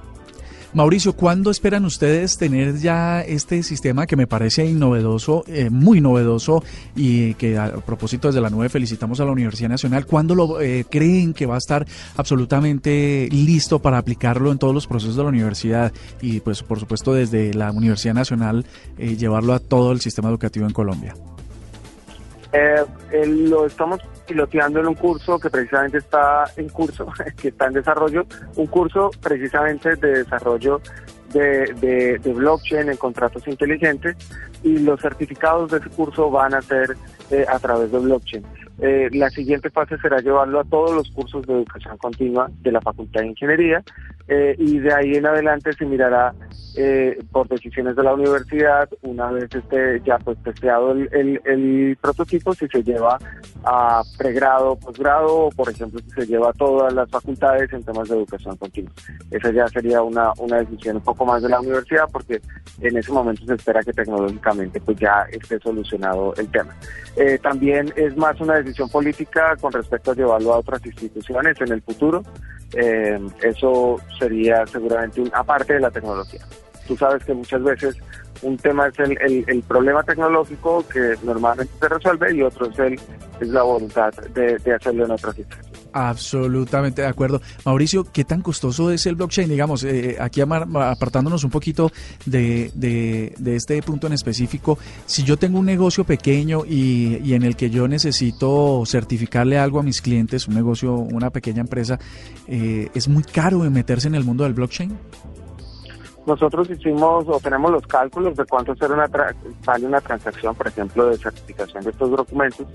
Mauricio, 0.73 1.13
¿cuándo 1.13 1.49
esperan 1.49 1.85
ustedes 1.85 2.37
tener 2.37 2.77
ya 2.77 3.21
este 3.21 3.63
sistema 3.63 4.05
que 4.05 4.17
me 4.17 4.27
parece 4.27 4.65
innovedoso, 4.65 5.45
eh, 5.47 5.69
muy 5.69 6.01
novedoso 6.01 6.63
y 6.95 7.35
que 7.35 7.57
a 7.57 7.77
propósito 7.77 8.27
desde 8.27 8.41
la 8.41 8.49
nube 8.49 8.67
felicitamos 8.67 9.19
a 9.19 9.25
la 9.25 9.31
Universidad 9.31 9.69
Nacional? 9.69 10.05
¿Cuándo 10.05 10.35
lo 10.35 10.59
eh, 10.59 10.85
creen 10.89 11.33
que 11.33 11.45
va 11.45 11.55
a 11.55 11.59
estar 11.59 11.87
absolutamente 12.17 13.29
listo 13.31 13.79
para 13.79 13.97
aplicarlo 13.97 14.51
en 14.51 14.57
todos 14.57 14.73
los 14.73 14.87
procesos 14.87 15.15
de 15.15 15.23
la 15.23 15.29
universidad 15.29 15.93
y 16.21 16.41
pues 16.41 16.61
por 16.63 16.79
supuesto 16.79 17.13
desde 17.13 17.53
la 17.53 17.71
Universidad 17.71 18.13
Nacional 18.13 18.65
eh, 18.97 19.15
llevarlo 19.15 19.53
a 19.53 19.59
todo 19.59 19.93
el 19.93 20.01
sistema 20.01 20.29
educativo 20.29 20.65
en 20.65 20.73
Colombia? 20.73 21.15
Lo 23.25 23.65
estamos 23.65 23.99
piloteando 24.27 24.79
en 24.79 24.87
un 24.87 24.95
curso 24.95 25.39
que 25.39 25.49
precisamente 25.49 25.99
está 25.99 26.45
en 26.55 26.69
curso, 26.69 27.07
que 27.41 27.49
está 27.49 27.67
en 27.67 27.73
desarrollo, 27.73 28.25
un 28.55 28.67
curso 28.67 29.11
precisamente 29.21 29.95
de 29.95 30.23
desarrollo 30.23 30.81
de, 31.33 32.19
blockchain 32.23 32.89
en 32.89 32.97
contratos 32.97 33.47
inteligentes 33.47 34.15
y 34.63 34.79
los 34.79 35.01
certificados 35.01 35.71
de 35.71 35.77
ese 35.77 35.89
curso 35.89 36.29
van 36.31 36.53
a 36.53 36.61
ser 36.61 36.95
eh, 37.31 37.45
a 37.47 37.59
través 37.59 37.91
de 37.91 37.99
blockchain. 37.99 38.43
Eh, 38.79 39.09
la 39.11 39.29
siguiente 39.29 39.69
fase 39.69 39.97
será 39.97 40.19
llevarlo 40.19 40.59
a 40.59 40.63
todos 40.63 40.91
los 40.93 41.09
cursos 41.11 41.45
de 41.47 41.53
educación 41.53 41.97
continua 41.97 42.49
de 42.61 42.71
la 42.71 42.81
Facultad 42.81 43.21
de 43.21 43.27
Ingeniería 43.27 43.83
eh, 44.27 44.55
y 44.59 44.77
de 44.79 44.93
ahí 44.93 45.15
en 45.15 45.25
adelante 45.25 45.73
se 45.73 45.85
mirará 45.85 46.33
eh, 46.75 47.17
por 47.31 47.47
decisiones 47.47 47.95
de 47.95 48.03
la 48.03 48.13
universidad, 48.13 48.87
una 49.01 49.31
vez 49.31 49.49
esté 49.55 49.99
ya 50.05 50.19
pues 50.19 50.37
testeado 50.43 50.91
el, 50.91 51.41
el, 51.43 51.97
prototipo, 51.99 52.53
si 52.53 52.67
se 52.67 52.83
lleva 52.83 53.17
a 53.63 54.03
pregrado, 54.17 54.75
posgrado, 54.75 55.45
o 55.45 55.49
por 55.49 55.69
ejemplo 55.71 55.99
si 56.01 56.11
se 56.11 56.27
lleva 56.27 56.49
a 56.49 56.53
todas 56.53 56.93
las 56.93 57.09
facultades 57.09 57.73
en 57.73 57.83
temas 57.83 58.09
de 58.09 58.17
educación 58.17 58.57
continua. 58.57 58.91
Esa 59.31 59.51
ya 59.51 59.67
sería 59.69 60.03
una, 60.03 60.31
una 60.37 60.57
decisión 60.57 60.97
un 60.97 61.03
poco 61.03 61.25
más 61.25 61.41
de 61.41 61.49
la 61.49 61.61
universidad 61.61 62.07
porque 62.11 62.41
en 62.81 62.95
ese 62.95 63.11
momento 63.11 63.43
se 63.45 63.55
espera 63.55 63.81
que 63.81 63.93
tecnológicamente 63.93 64.79
pues 64.81 64.99
ya 64.99 65.25
esté 65.31 65.57
solucionado 65.59 66.35
el 66.35 66.47
tema. 66.49 66.75
Eh, 67.15 67.39
también 67.41 67.91
es 67.95 68.15
más 68.15 68.39
una 68.39 68.55
decisión 68.55 68.66
política 68.91 69.55
con 69.59 69.71
respecto 69.71 70.11
a 70.11 70.15
llevarlo 70.15 70.53
a 70.53 70.59
otras 70.59 70.85
instituciones 70.85 71.59
en 71.61 71.71
el 71.71 71.81
futuro. 71.81 72.23
Eh, 72.73 73.19
eso 73.41 73.97
sería 74.19 74.65
seguramente 74.67 75.21
una 75.21 75.43
parte 75.43 75.73
de 75.73 75.79
la 75.79 75.91
tecnología 75.91 76.45
tú 76.87 76.97
sabes 76.97 77.23
que 77.23 77.33
muchas 77.33 77.61
veces 77.63 77.95
un 78.41 78.57
tema 78.57 78.87
es 78.87 78.99
el, 78.99 79.45
el, 79.47 79.63
problema 79.63 80.03
tecnológico 80.03 80.87
que 80.87 81.15
normalmente 81.23 81.73
se 81.79 81.89
resuelve 81.89 82.35
y 82.35 82.41
otro 82.41 82.67
es, 82.69 82.79
el, 82.79 82.99
es 83.39 83.47
la 83.47 83.63
voluntad 83.63 84.13
de, 84.33 84.57
de 84.57 84.73
hacerlo 84.73 85.05
en 85.05 85.11
otras 85.11 85.35
situaciones. 85.35 85.66
Absolutamente 85.97 87.01
de 87.01 87.07
acuerdo. 87.07 87.41
Mauricio, 87.65 88.03
¿qué 88.13 88.23
tan 88.23 88.43
costoso 88.43 88.91
es 88.91 89.07
el 89.07 89.15
blockchain? 89.15 89.49
Digamos, 89.49 89.83
eh, 89.83 90.15
aquí 90.19 90.41
apartándonos 90.41 91.43
un 91.43 91.49
poquito 91.49 91.91
de, 92.23 92.69
de, 92.75 93.33
de, 93.39 93.55
este 93.55 93.81
punto 93.81 94.05
en 94.05 94.13
específico, 94.13 94.77
si 95.07 95.23
yo 95.23 95.37
tengo 95.37 95.57
un 95.57 95.65
negocio 95.65 96.03
pequeño 96.03 96.65
y, 96.67 97.17
y, 97.23 97.33
en 97.33 97.41
el 97.41 97.55
que 97.55 97.71
yo 97.71 97.87
necesito 97.87 98.83
certificarle 98.85 99.57
algo 99.57 99.79
a 99.79 99.83
mis 99.83 99.99
clientes, 99.99 100.47
un 100.47 100.53
negocio, 100.53 100.93
una 100.93 101.31
pequeña 101.31 101.61
empresa, 101.61 101.97
eh, 102.47 102.89
¿es 102.93 103.07
muy 103.07 103.23
caro 103.23 103.59
meterse 103.71 104.07
en 104.07 104.13
el 104.13 104.23
mundo 104.23 104.43
del 104.43 104.53
blockchain? 104.53 104.95
Nosotros 106.27 106.69
hicimos 106.69 107.25
o 107.29 107.39
tenemos 107.39 107.71
los 107.71 107.87
cálculos 107.87 108.35
de 108.35 108.43
cuánto 108.45 108.75
ser 108.75 108.91
una 108.91 109.09
vale 109.63 109.85
una 109.85 110.01
transacción, 110.01 110.53
por 110.55 110.67
ejemplo, 110.67 111.07
de 111.07 111.17
certificación 111.17 111.85
de 111.85 111.91
estos 111.91 112.11
documentos, 112.11 112.67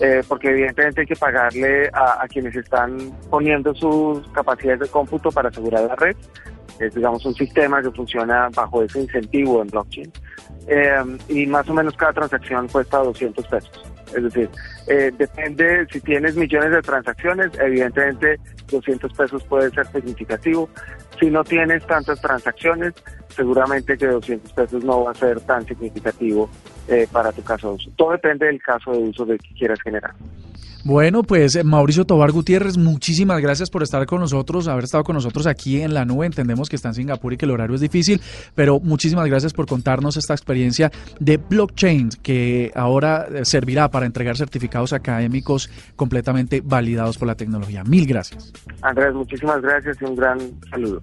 eh, 0.00 0.24
porque 0.26 0.50
evidentemente 0.50 1.02
hay 1.02 1.06
que 1.06 1.14
pagarle 1.14 1.88
a, 1.92 2.26
quienes 2.28 2.56
están 2.56 2.98
poniendo 3.30 3.72
sus 3.76 4.26
capacidades 4.30 4.80
de 4.80 4.88
cómputo 4.88 5.30
para 5.30 5.50
asegurar 5.50 5.84
la 5.84 5.94
red. 5.94 6.16
Es, 6.80 6.96
digamos, 6.96 7.24
un 7.24 7.34
sistema 7.34 7.80
que 7.80 7.92
funciona 7.92 8.48
bajo 8.52 8.82
ese 8.82 9.00
incentivo 9.02 9.62
en 9.62 9.68
blockchain. 9.68 10.12
Eh, 10.66 11.18
y 11.28 11.46
más 11.46 11.68
o 11.68 11.74
menos 11.74 11.94
cada 11.96 12.12
transacción 12.12 12.66
cuesta 12.66 12.98
200 12.98 13.46
pesos. 13.46 13.84
Es 14.14 14.22
decir, 14.22 14.50
eh, 14.88 15.12
depende, 15.16 15.86
si 15.92 16.00
tienes 16.00 16.36
millones 16.36 16.70
de 16.70 16.82
transacciones, 16.82 17.50
evidentemente 17.60 18.40
200 18.68 19.12
pesos 19.12 19.44
puede 19.44 19.70
ser 19.70 19.86
significativo. 19.88 20.68
Si 21.18 21.30
no 21.30 21.44
tienes 21.44 21.86
tantas 21.86 22.20
transacciones, 22.20 22.94
seguramente 23.28 23.96
que 23.96 24.06
200 24.06 24.52
pesos 24.52 24.84
no 24.84 25.04
va 25.04 25.12
a 25.12 25.14
ser 25.14 25.40
tan 25.40 25.64
significativo 25.66 26.48
eh, 26.88 27.06
para 27.10 27.32
tu 27.32 27.42
caso 27.42 27.68
de 27.68 27.74
uso. 27.74 27.90
Todo 27.96 28.12
depende 28.12 28.46
del 28.46 28.60
caso 28.62 28.92
de 28.92 28.98
uso 28.98 29.24
de 29.24 29.38
que 29.38 29.54
quieras 29.54 29.80
generar. 29.82 30.14
Bueno, 30.86 31.24
pues 31.24 31.56
eh, 31.56 31.64
Mauricio 31.64 32.04
Tobar 32.04 32.30
Gutiérrez, 32.30 32.78
muchísimas 32.78 33.40
gracias 33.40 33.70
por 33.70 33.82
estar 33.82 34.06
con 34.06 34.20
nosotros, 34.20 34.68
haber 34.68 34.84
estado 34.84 35.02
con 35.02 35.14
nosotros 35.14 35.48
aquí 35.48 35.80
en 35.80 35.94
la 35.94 36.04
nube. 36.04 36.26
Entendemos 36.26 36.68
que 36.68 36.76
está 36.76 36.90
en 36.90 36.94
Singapur 36.94 37.32
y 37.32 37.36
que 37.36 37.44
el 37.44 37.50
horario 37.50 37.74
es 37.74 37.80
difícil, 37.80 38.20
pero 38.54 38.78
muchísimas 38.78 39.26
gracias 39.26 39.52
por 39.52 39.66
contarnos 39.66 40.16
esta 40.16 40.32
experiencia 40.32 40.92
de 41.18 41.38
blockchain 41.38 42.10
que 42.22 42.70
ahora 42.76 43.26
eh, 43.34 43.44
servirá 43.44 43.90
para 43.90 44.06
entregar 44.06 44.36
certificados 44.36 44.92
académicos 44.92 45.68
completamente 45.96 46.62
validados 46.64 47.18
por 47.18 47.26
la 47.26 47.34
tecnología. 47.34 47.82
Mil 47.82 48.06
gracias. 48.06 48.52
Andrés, 48.82 49.12
muchísimas 49.12 49.60
gracias 49.62 50.00
y 50.00 50.04
un 50.04 50.14
gran 50.14 50.38
saludo. 50.70 51.02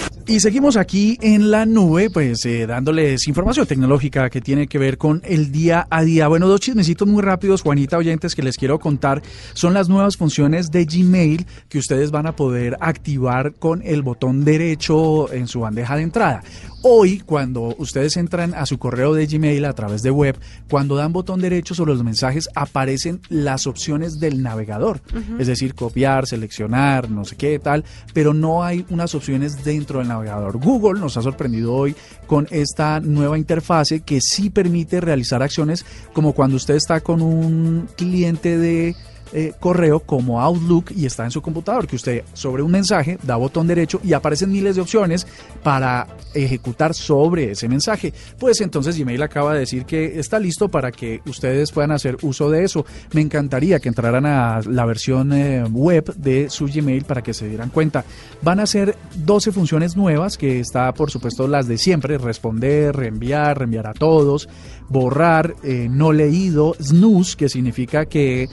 Y 0.27 0.39
seguimos 0.39 0.77
aquí 0.77 1.17
en 1.21 1.51
la 1.51 1.65
nube, 1.65 2.09
pues 2.09 2.45
eh, 2.45 2.65
dándoles 2.67 3.27
información 3.27 3.65
tecnológica 3.65 4.29
que 4.29 4.39
tiene 4.39 4.67
que 4.67 4.77
ver 4.77 4.97
con 4.97 5.21
el 5.25 5.51
día 5.51 5.87
a 5.89 6.03
día. 6.03 6.27
Bueno, 6.27 6.47
dos 6.47 6.61
chismecitos 6.61 7.07
muy 7.07 7.21
rápidos, 7.21 7.61
Juanita 7.61 7.97
Oyentes, 7.97 8.35
que 8.35 8.43
les 8.43 8.55
quiero 8.55 8.79
contar 8.79 9.21
son 9.53 9.73
las 9.73 9.89
nuevas 9.89 10.17
funciones 10.17 10.71
de 10.71 10.85
Gmail 10.85 11.45
que 11.67 11.79
ustedes 11.79 12.11
van 12.11 12.27
a 12.27 12.35
poder 12.35 12.77
activar 12.79 13.53
con 13.55 13.81
el 13.83 14.03
botón 14.03 14.45
derecho 14.45 15.31
en 15.33 15.47
su 15.47 15.61
bandeja 15.61 15.95
de 15.97 16.03
entrada. 16.03 16.43
Hoy, 16.83 17.19
cuando 17.19 17.75
ustedes 17.77 18.17
entran 18.17 18.55
a 18.55 18.65
su 18.65 18.79
correo 18.79 19.13
de 19.13 19.27
Gmail 19.27 19.65
a 19.65 19.73
través 19.73 20.01
de 20.01 20.09
web, 20.09 20.35
cuando 20.67 20.95
dan 20.95 21.13
botón 21.13 21.39
derecho 21.39 21.75
sobre 21.75 21.93
los 21.93 22.03
mensajes, 22.03 22.49
aparecen 22.55 23.21
las 23.29 23.67
opciones 23.67 24.19
del 24.19 24.41
navegador. 24.41 24.99
Es 25.37 25.45
decir, 25.45 25.75
copiar, 25.75 26.25
seleccionar, 26.25 27.11
no 27.11 27.23
sé 27.23 27.35
qué 27.35 27.59
tal, 27.59 27.85
pero 28.15 28.33
no 28.33 28.63
hay 28.63 28.83
unas 28.89 29.13
opciones 29.13 29.63
dentro 29.63 29.99
del 29.99 30.07
navegador. 30.11 30.57
Google 30.57 30.99
nos 30.99 31.17
ha 31.17 31.21
sorprendido 31.21 31.73
hoy 31.73 31.95
con 32.27 32.47
esta 32.51 32.99
nueva 32.99 33.37
interfase 33.37 34.01
que 34.01 34.19
sí 34.21 34.49
permite 34.49 35.01
realizar 35.01 35.41
acciones 35.41 35.85
como 36.13 36.33
cuando 36.33 36.57
usted 36.57 36.75
está 36.75 37.01
con 37.01 37.21
un 37.21 37.87
cliente 37.95 38.57
de 38.57 38.95
eh, 39.33 39.53
correo 39.59 39.99
como 39.99 40.41
Outlook 40.41 40.91
y 40.95 41.05
está 41.05 41.23
en 41.23 41.31
su 41.31 41.41
computador, 41.41 41.87
que 41.87 41.95
usted 41.95 42.23
sobre 42.33 42.63
un 42.63 42.71
mensaje 42.71 43.17
da 43.23 43.35
botón 43.35 43.67
derecho 43.67 44.01
y 44.03 44.13
aparecen 44.13 44.51
miles 44.51 44.75
de 44.75 44.81
opciones 44.81 45.25
para 45.63 46.07
ejecutar 46.33 46.93
sobre 46.93 47.51
ese 47.51 47.67
mensaje. 47.67 48.13
Pues 48.39 48.61
entonces 48.61 48.97
Gmail 48.97 49.21
acaba 49.21 49.53
de 49.53 49.61
decir 49.61 49.85
que 49.85 50.19
está 50.19 50.39
listo 50.39 50.69
para 50.69 50.91
que 50.91 51.21
ustedes 51.25 51.71
puedan 51.71 51.91
hacer 51.91 52.17
uso 52.21 52.49
de 52.49 52.63
eso. 52.63 52.85
Me 53.13 53.21
encantaría 53.21 53.79
que 53.79 53.89
entraran 53.89 54.25
a 54.25 54.61
la 54.61 54.85
versión 54.85 55.33
eh, 55.33 55.63
web 55.63 56.13
de 56.15 56.49
su 56.49 56.65
Gmail 56.65 57.05
para 57.05 57.21
que 57.21 57.33
se 57.33 57.47
dieran 57.47 57.69
cuenta. 57.69 58.03
Van 58.41 58.59
a 58.59 58.65
ser 58.65 58.95
12 59.15 59.51
funciones 59.51 59.95
nuevas, 59.95 60.37
que 60.37 60.59
está 60.59 60.93
por 60.93 61.11
supuesto 61.11 61.47
las 61.47 61.67
de 61.67 61.77
siempre, 61.77 62.17
responder, 62.17 62.95
reenviar, 62.95 63.59
reenviar 63.59 63.87
a 63.87 63.93
todos, 63.93 64.49
borrar, 64.89 65.55
eh, 65.63 65.87
no 65.89 66.11
leído, 66.11 66.75
snooze, 66.81 67.37
que 67.37 67.49
significa 67.49 68.05
que 68.05 68.49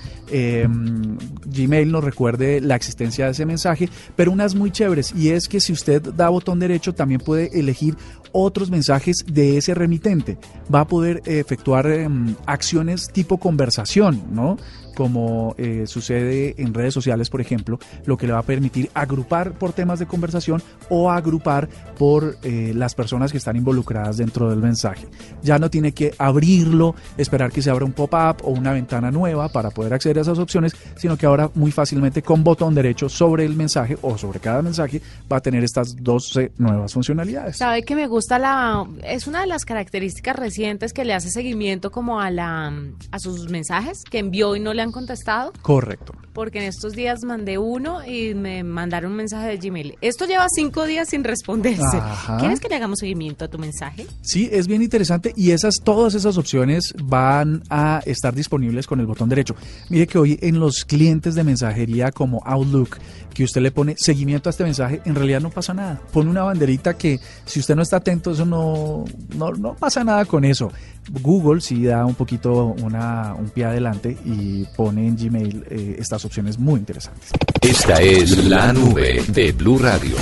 Gmail 1.46 1.90
nos 1.90 2.04
recuerde 2.04 2.60
la 2.60 2.76
existencia 2.76 3.26
de 3.26 3.32
ese 3.32 3.46
mensaje, 3.46 3.88
pero 4.16 4.32
unas 4.32 4.54
muy 4.54 4.70
chéveres 4.70 5.14
y 5.14 5.30
es 5.30 5.48
que 5.48 5.60
si 5.60 5.72
usted 5.72 6.02
da 6.02 6.28
botón 6.28 6.58
derecho 6.58 6.94
también 6.94 7.20
puede 7.20 7.58
elegir 7.58 7.96
otros 8.32 8.70
mensajes 8.70 9.24
de 9.26 9.56
ese 9.56 9.74
remitente. 9.74 10.38
Va 10.72 10.80
a 10.80 10.86
poder 10.86 11.22
efectuar 11.24 11.86
em, 11.86 12.34
acciones 12.46 13.08
tipo 13.12 13.38
conversación, 13.38 14.22
¿no? 14.30 14.56
Como 14.98 15.54
eh, 15.58 15.84
sucede 15.86 16.60
en 16.60 16.74
redes 16.74 16.92
sociales, 16.92 17.30
por 17.30 17.40
ejemplo, 17.40 17.78
lo 18.04 18.16
que 18.16 18.26
le 18.26 18.32
va 18.32 18.40
a 18.40 18.42
permitir 18.42 18.90
agrupar 18.94 19.52
por 19.52 19.72
temas 19.72 20.00
de 20.00 20.06
conversación 20.06 20.60
o 20.88 21.08
agrupar 21.08 21.68
por 21.96 22.36
eh, 22.42 22.72
las 22.74 22.96
personas 22.96 23.30
que 23.30 23.38
están 23.38 23.54
involucradas 23.54 24.16
dentro 24.16 24.50
del 24.50 24.58
mensaje. 24.58 25.06
Ya 25.40 25.60
no 25.60 25.70
tiene 25.70 25.92
que 25.92 26.16
abrirlo, 26.18 26.96
esperar 27.16 27.52
que 27.52 27.62
se 27.62 27.70
abra 27.70 27.84
un 27.84 27.92
pop-up 27.92 28.38
o 28.42 28.50
una 28.50 28.72
ventana 28.72 29.12
nueva 29.12 29.48
para 29.50 29.70
poder 29.70 29.94
acceder 29.94 30.18
a 30.18 30.22
esas 30.22 30.40
opciones, 30.40 30.74
sino 30.96 31.16
que 31.16 31.26
ahora 31.26 31.48
muy 31.54 31.70
fácilmente 31.70 32.20
con 32.20 32.42
botón 32.42 32.74
derecho 32.74 33.08
sobre 33.08 33.44
el 33.44 33.54
mensaje 33.54 33.96
o 34.02 34.18
sobre 34.18 34.40
cada 34.40 34.62
mensaje 34.62 35.00
va 35.30 35.36
a 35.36 35.40
tener 35.40 35.62
estas 35.62 35.94
12 35.94 36.54
nuevas 36.58 36.92
funcionalidades. 36.92 37.58
Sabe 37.58 37.84
que 37.84 37.94
me 37.94 38.08
gusta 38.08 38.40
la 38.40 38.84
es 39.04 39.28
una 39.28 39.42
de 39.42 39.46
las 39.46 39.64
características 39.64 40.34
recientes 40.34 40.92
que 40.92 41.04
le 41.04 41.14
hace 41.14 41.30
seguimiento 41.30 41.92
como 41.92 42.20
a 42.20 42.32
la 42.32 42.72
a 43.12 43.18
sus 43.20 43.48
mensajes 43.48 44.02
que 44.02 44.18
envió 44.18 44.56
y 44.56 44.60
no 44.60 44.74
le 44.74 44.82
han 44.82 44.87
contestado? 44.92 45.52
Correcto. 45.62 46.14
Porque 46.32 46.58
en 46.58 46.64
estos 46.64 46.92
días 46.92 47.20
mandé 47.24 47.58
uno 47.58 48.04
y 48.04 48.34
me 48.34 48.62
mandaron 48.62 49.12
un 49.12 49.16
mensaje 49.16 49.48
de 49.48 49.56
Gmail. 49.56 49.96
Esto 50.00 50.26
lleva 50.26 50.46
cinco 50.48 50.86
días 50.86 51.08
sin 51.08 51.24
responderse. 51.24 52.00
¿Quieres 52.38 52.60
que 52.60 52.68
le 52.68 52.76
hagamos 52.76 53.00
seguimiento 53.00 53.44
a 53.44 53.48
tu 53.48 53.58
mensaje? 53.58 54.06
Sí, 54.22 54.48
es 54.52 54.68
bien 54.68 54.82
interesante 54.82 55.32
y 55.36 55.50
esas, 55.50 55.76
todas 55.82 56.14
esas 56.14 56.36
opciones 56.38 56.94
van 57.02 57.62
a 57.70 58.00
estar 58.06 58.34
disponibles 58.34 58.86
con 58.86 59.00
el 59.00 59.06
botón 59.06 59.28
derecho. 59.28 59.54
Mire 59.88 60.06
que 60.06 60.18
hoy 60.18 60.38
en 60.42 60.60
los 60.60 60.84
clientes 60.84 61.34
de 61.34 61.44
mensajería 61.44 62.12
como 62.12 62.40
Outlook, 62.44 62.98
que 63.34 63.44
usted 63.44 63.60
le 63.60 63.70
pone 63.70 63.94
seguimiento 63.96 64.48
a 64.48 64.50
este 64.50 64.64
mensaje, 64.64 65.00
en 65.04 65.14
realidad 65.14 65.40
no 65.40 65.50
pasa 65.50 65.74
nada. 65.74 66.00
Pone 66.12 66.30
una 66.30 66.42
banderita 66.42 66.96
que 66.96 67.20
si 67.44 67.60
usted 67.60 67.76
no 67.76 67.82
está 67.82 67.98
atento, 67.98 68.32
eso 68.32 68.44
no, 68.44 69.04
no, 69.36 69.52
no 69.52 69.74
pasa 69.74 70.02
nada 70.04 70.24
con 70.24 70.44
eso. 70.44 70.72
Google 71.10 71.60
sí 71.60 71.84
da 71.84 72.04
un 72.04 72.14
poquito 72.14 72.74
una, 72.82 73.34
un 73.34 73.48
pie 73.50 73.64
adelante 73.64 74.16
y 74.24 74.64
pone 74.76 75.06
en 75.06 75.16
Gmail 75.16 75.64
eh, 75.70 75.96
estas 75.98 76.24
opciones 76.24 76.58
muy 76.58 76.80
interesantes. 76.80 77.30
Esta 77.60 78.00
es 78.00 78.44
la 78.44 78.72
nube 78.72 79.22
de 79.28 79.52
Blue 79.52 79.78
Radio. 79.78 80.16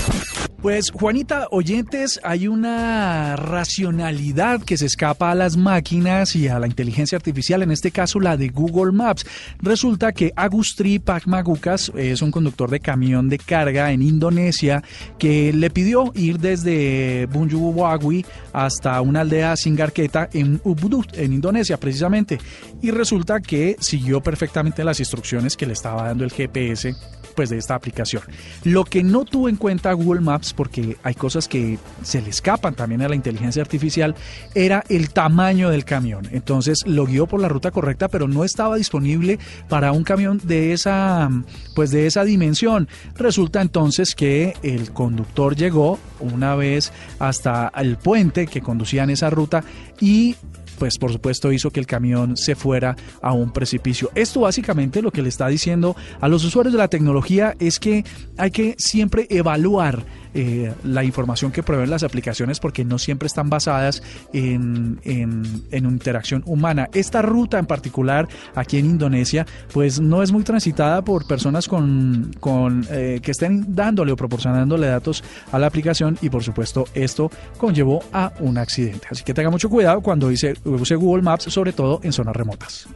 Pues 0.67 0.91
Juanita, 0.91 1.47
oyentes, 1.53 2.19
hay 2.25 2.49
una 2.49 3.37
racionalidad 3.37 4.65
que 4.65 4.77
se 4.77 4.87
escapa 4.87 5.31
a 5.31 5.37
las 5.37 5.57
máquinas 5.57 6.35
y 6.35 6.49
a 6.49 6.59
la 6.59 6.67
inteligencia 6.67 7.15
artificial, 7.15 7.63
en 7.63 7.71
este 7.71 7.93
caso 7.93 8.19
la 8.19 8.37
de 8.37 8.49
Google 8.49 8.91
Maps. 8.91 9.25
Resulta 9.61 10.11
que 10.11 10.33
Agustri 10.35 10.99
Pakmagukas 10.99 11.93
es 11.95 12.21
un 12.21 12.33
conductor 12.33 12.69
de 12.69 12.81
camión 12.81 13.29
de 13.29 13.39
carga 13.39 13.93
en 13.93 14.03
Indonesia 14.03 14.83
que 15.21 15.53
le 15.53 15.71
pidió 15.71 16.11
ir 16.17 16.41
desde 16.41 17.27
Bunjuwawi 17.27 18.27
hasta 18.53 19.01
una 19.03 19.21
aldea 19.21 19.55
Singarketa 19.55 20.31
en 20.33 20.61
Ubudut, 20.65 21.17
en 21.17 21.33
Indonesia 21.33 21.79
precisamente. 21.79 22.41
Y 22.83 22.91
resulta 22.91 23.39
que 23.39 23.77
siguió 23.79 24.21
perfectamente 24.21 24.83
las 24.83 24.99
instrucciones 24.99 25.57
que 25.57 25.67
le 25.67 25.75
estaba 25.75 26.09
dando 26.09 26.25
el 26.25 26.33
GPS 26.33 26.97
pues 27.37 27.51
de 27.51 27.59
esta 27.59 27.77
aplicación. 27.77 28.23
Lo 28.65 28.85
que 28.85 29.05
no 29.05 29.25
tuvo 29.25 29.49
en 29.49 29.57
cuenta 29.57 29.93
Google 29.93 30.23
Maps 30.23 30.55
porque 30.57 30.97
hay 31.03 31.15
cosas 31.15 31.49
que 31.49 31.79
se 32.03 32.23
le 32.23 32.31
escapan 32.31 32.75
también 32.75 33.03
a 33.03 33.09
la 33.09 33.15
inteligencia 33.15 33.63
artificial, 33.63 34.15
era 34.55 34.83
el 34.89 35.11
tamaño 35.11 35.71
del 35.71 35.85
camión. 35.85 36.29
Entonces 36.33 36.87
lo 36.87 37.07
guió 37.07 37.27
por 37.27 37.41
la 37.41 37.49
ruta 37.49 37.71
correcta, 37.71 38.09
pero 38.09 38.27
no 38.27 38.45
estaba 38.45 38.77
disponible 38.77 39.39
para 39.69 39.93
un 39.93 40.05
camión 40.05 40.41
de 40.43 40.73
esa, 40.73 41.31
pues 41.75 41.91
de 41.91 42.07
esa 42.07 42.25
dimensión. 42.25 42.89
Resulta 43.15 43.61
entonces 43.61 44.15
que 44.15 44.55
el 44.63 44.93
conductor 44.93 45.55
llegó 45.55 45.99
una 46.21 46.55
vez 46.55 46.93
hasta 47.19 47.71
el 47.77 47.97
puente 47.97 48.47
que 48.47 48.63
conducía 48.63 49.05
en 49.05 49.11
esa 49.11 49.31
ruta 49.31 49.63
y 50.01 50.37
pues 50.79 50.99
por 50.99 51.13
supuesto 51.13 51.53
hizo 51.53 51.71
que 51.71 51.81
el 51.81 51.87
camión 51.87 52.37
se 52.37 52.55
fuera 52.55 52.97
a 53.23 53.33
un 53.33 53.51
precipicio. 53.51 54.11
Esto 54.15 54.41
básicamente 54.41 55.03
lo 55.03 55.11
que 55.11 55.23
le 55.23 55.29
está 55.29 55.49
diciendo 55.49 55.97
a 56.21 56.29
los 56.29 56.45
usuarios 56.45 56.73
de 56.73 56.79
la 56.79 56.89
tecnología 56.89 57.55
es 57.59 57.81
que 57.81 58.05
hay 58.37 58.51
que 58.51 58.75
siempre 58.79 59.27
evaluar 59.31 60.05
eh, 60.39 60.71
la 60.85 61.03
información 61.03 61.51
que 61.51 61.63
proveen 61.63 61.89
las 61.89 62.03
aplicaciones 62.03 62.61
porque 62.61 62.85
no 62.85 62.99
siempre 62.99 63.27
están 63.27 63.49
basadas 63.49 64.03
en, 64.35 65.01
en, 65.03 65.65
interacción 65.73 66.43
humana. 66.45 66.91
Esta 66.93 67.23
ruta 67.23 67.59
en 67.59 67.65
particular 67.65 68.29
aquí 68.55 68.77
en 68.77 68.85
Indonesia 68.85 69.47
pues 69.73 69.99
no 69.99 70.23
es 70.23 70.33
muy 70.33 70.43
transitada 70.43 71.03
por 71.03 71.27
personas 71.27 71.69
con, 71.69 72.33
con 72.39 72.87
eh, 72.91 73.21
que 73.23 73.31
estén 73.31 73.75
dándole 73.75 74.13
o 74.13 74.17
proporcionándole 74.17 74.89
datos 74.89 75.25
a 75.53 75.59
la 75.59 75.69
aplicación 75.69 76.19
y 76.21 76.29
por 76.29 76.45
supuesto 76.45 76.85
esto 76.93 77.31
conllevó 77.57 78.05
a 78.13 78.35
un 78.41 78.59
accidente. 78.59 79.09
Así 79.11 79.25
que 79.25 79.33
tenga 79.33 79.49
mucho 79.49 79.71
cuidado 79.71 80.03
cuando 80.03 80.27
use 80.27 80.55
Google 80.97 81.23
Maps, 81.23 81.45
sobre 81.45 81.73
todo 81.73 82.01
en 82.03 82.13
zonas 82.13 82.37
remotas. 82.37 82.87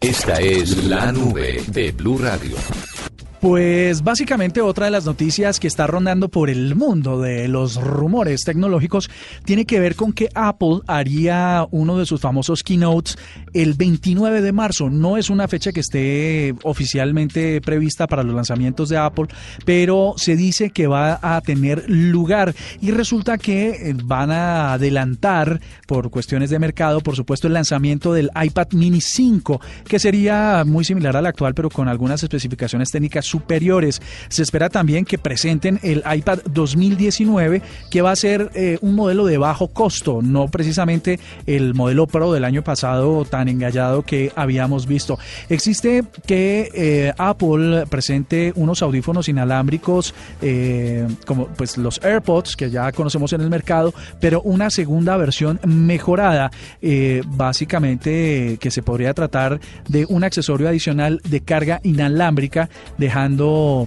Esta 0.00 0.40
es 0.40 0.84
la 0.84 1.12
nube 1.12 1.62
de 1.68 1.92
Blue 1.92 2.16
Radio. 2.16 2.56
Pues 3.42 4.04
básicamente 4.04 4.60
otra 4.60 4.84
de 4.84 4.92
las 4.92 5.04
noticias 5.04 5.58
que 5.58 5.66
está 5.66 5.88
rondando 5.88 6.28
por 6.28 6.48
el 6.48 6.76
mundo 6.76 7.20
de 7.20 7.48
los 7.48 7.74
rumores 7.74 8.44
tecnológicos 8.44 9.10
tiene 9.44 9.64
que 9.64 9.80
ver 9.80 9.96
con 9.96 10.12
que 10.12 10.28
Apple 10.32 10.82
haría 10.86 11.66
uno 11.72 11.98
de 11.98 12.06
sus 12.06 12.20
famosos 12.20 12.62
keynotes 12.62 13.18
el 13.52 13.74
29 13.74 14.42
de 14.42 14.52
marzo. 14.52 14.90
No 14.90 15.16
es 15.16 15.28
una 15.28 15.48
fecha 15.48 15.72
que 15.72 15.80
esté 15.80 16.54
oficialmente 16.62 17.60
prevista 17.60 18.06
para 18.06 18.22
los 18.22 18.32
lanzamientos 18.32 18.88
de 18.90 18.98
Apple, 18.98 19.26
pero 19.64 20.14
se 20.18 20.36
dice 20.36 20.70
que 20.70 20.86
va 20.86 21.18
a 21.20 21.40
tener 21.40 21.90
lugar 21.90 22.54
y 22.80 22.92
resulta 22.92 23.38
que 23.38 23.70
eh, 23.70 23.94
van 24.04 24.30
a 24.30 24.72
adelantar 24.72 25.60
por 25.88 26.10
cuestiones 26.10 26.50
de 26.50 26.60
mercado, 26.60 27.00
por 27.00 27.16
supuesto, 27.16 27.48
el 27.48 27.54
lanzamiento 27.54 28.12
del 28.12 28.30
iPad 28.40 28.68
mini 28.70 29.00
5, 29.00 29.60
que 29.88 29.98
sería 29.98 30.62
muy 30.64 30.84
similar 30.84 31.16
al 31.16 31.26
actual, 31.26 31.54
pero 31.54 31.70
con 31.70 31.88
algunas 31.88 32.22
especificaciones 32.22 32.92
técnicas 32.92 33.31
superiores. 33.32 34.02
Se 34.28 34.42
espera 34.42 34.68
también 34.68 35.06
que 35.06 35.16
presenten 35.16 35.80
el 35.82 36.02
iPad 36.10 36.40
2019, 36.50 37.62
que 37.90 38.02
va 38.02 38.10
a 38.10 38.16
ser 38.16 38.50
eh, 38.54 38.78
un 38.82 38.94
modelo 38.94 39.24
de 39.24 39.38
bajo 39.38 39.68
costo, 39.68 40.20
no 40.22 40.48
precisamente 40.48 41.18
el 41.46 41.72
modelo 41.72 42.06
Pro 42.06 42.32
del 42.32 42.44
año 42.44 42.62
pasado 42.62 43.24
tan 43.24 43.48
engallado 43.48 44.02
que 44.02 44.32
habíamos 44.36 44.86
visto. 44.86 45.18
Existe 45.48 46.04
que 46.26 46.70
eh, 46.74 47.12
Apple 47.16 47.86
presente 47.88 48.52
unos 48.54 48.82
audífonos 48.82 49.28
inalámbricos 49.28 50.14
eh, 50.42 51.08
como 51.26 51.46
pues 51.46 51.78
los 51.78 52.02
AirPods 52.04 52.54
que 52.54 52.70
ya 52.70 52.92
conocemos 52.92 53.32
en 53.32 53.40
el 53.40 53.48
mercado, 53.48 53.94
pero 54.20 54.42
una 54.42 54.68
segunda 54.68 55.16
versión 55.16 55.58
mejorada, 55.64 56.50
básicamente 57.26 58.58
que 58.60 58.70
se 58.70 58.82
podría 58.82 59.14
tratar 59.14 59.60
de 59.88 60.04
un 60.08 60.24
accesorio 60.24 60.68
adicional 60.68 61.20
de 61.24 61.40
carga 61.40 61.80
inalámbrica, 61.82 62.68
dejando 62.98 63.21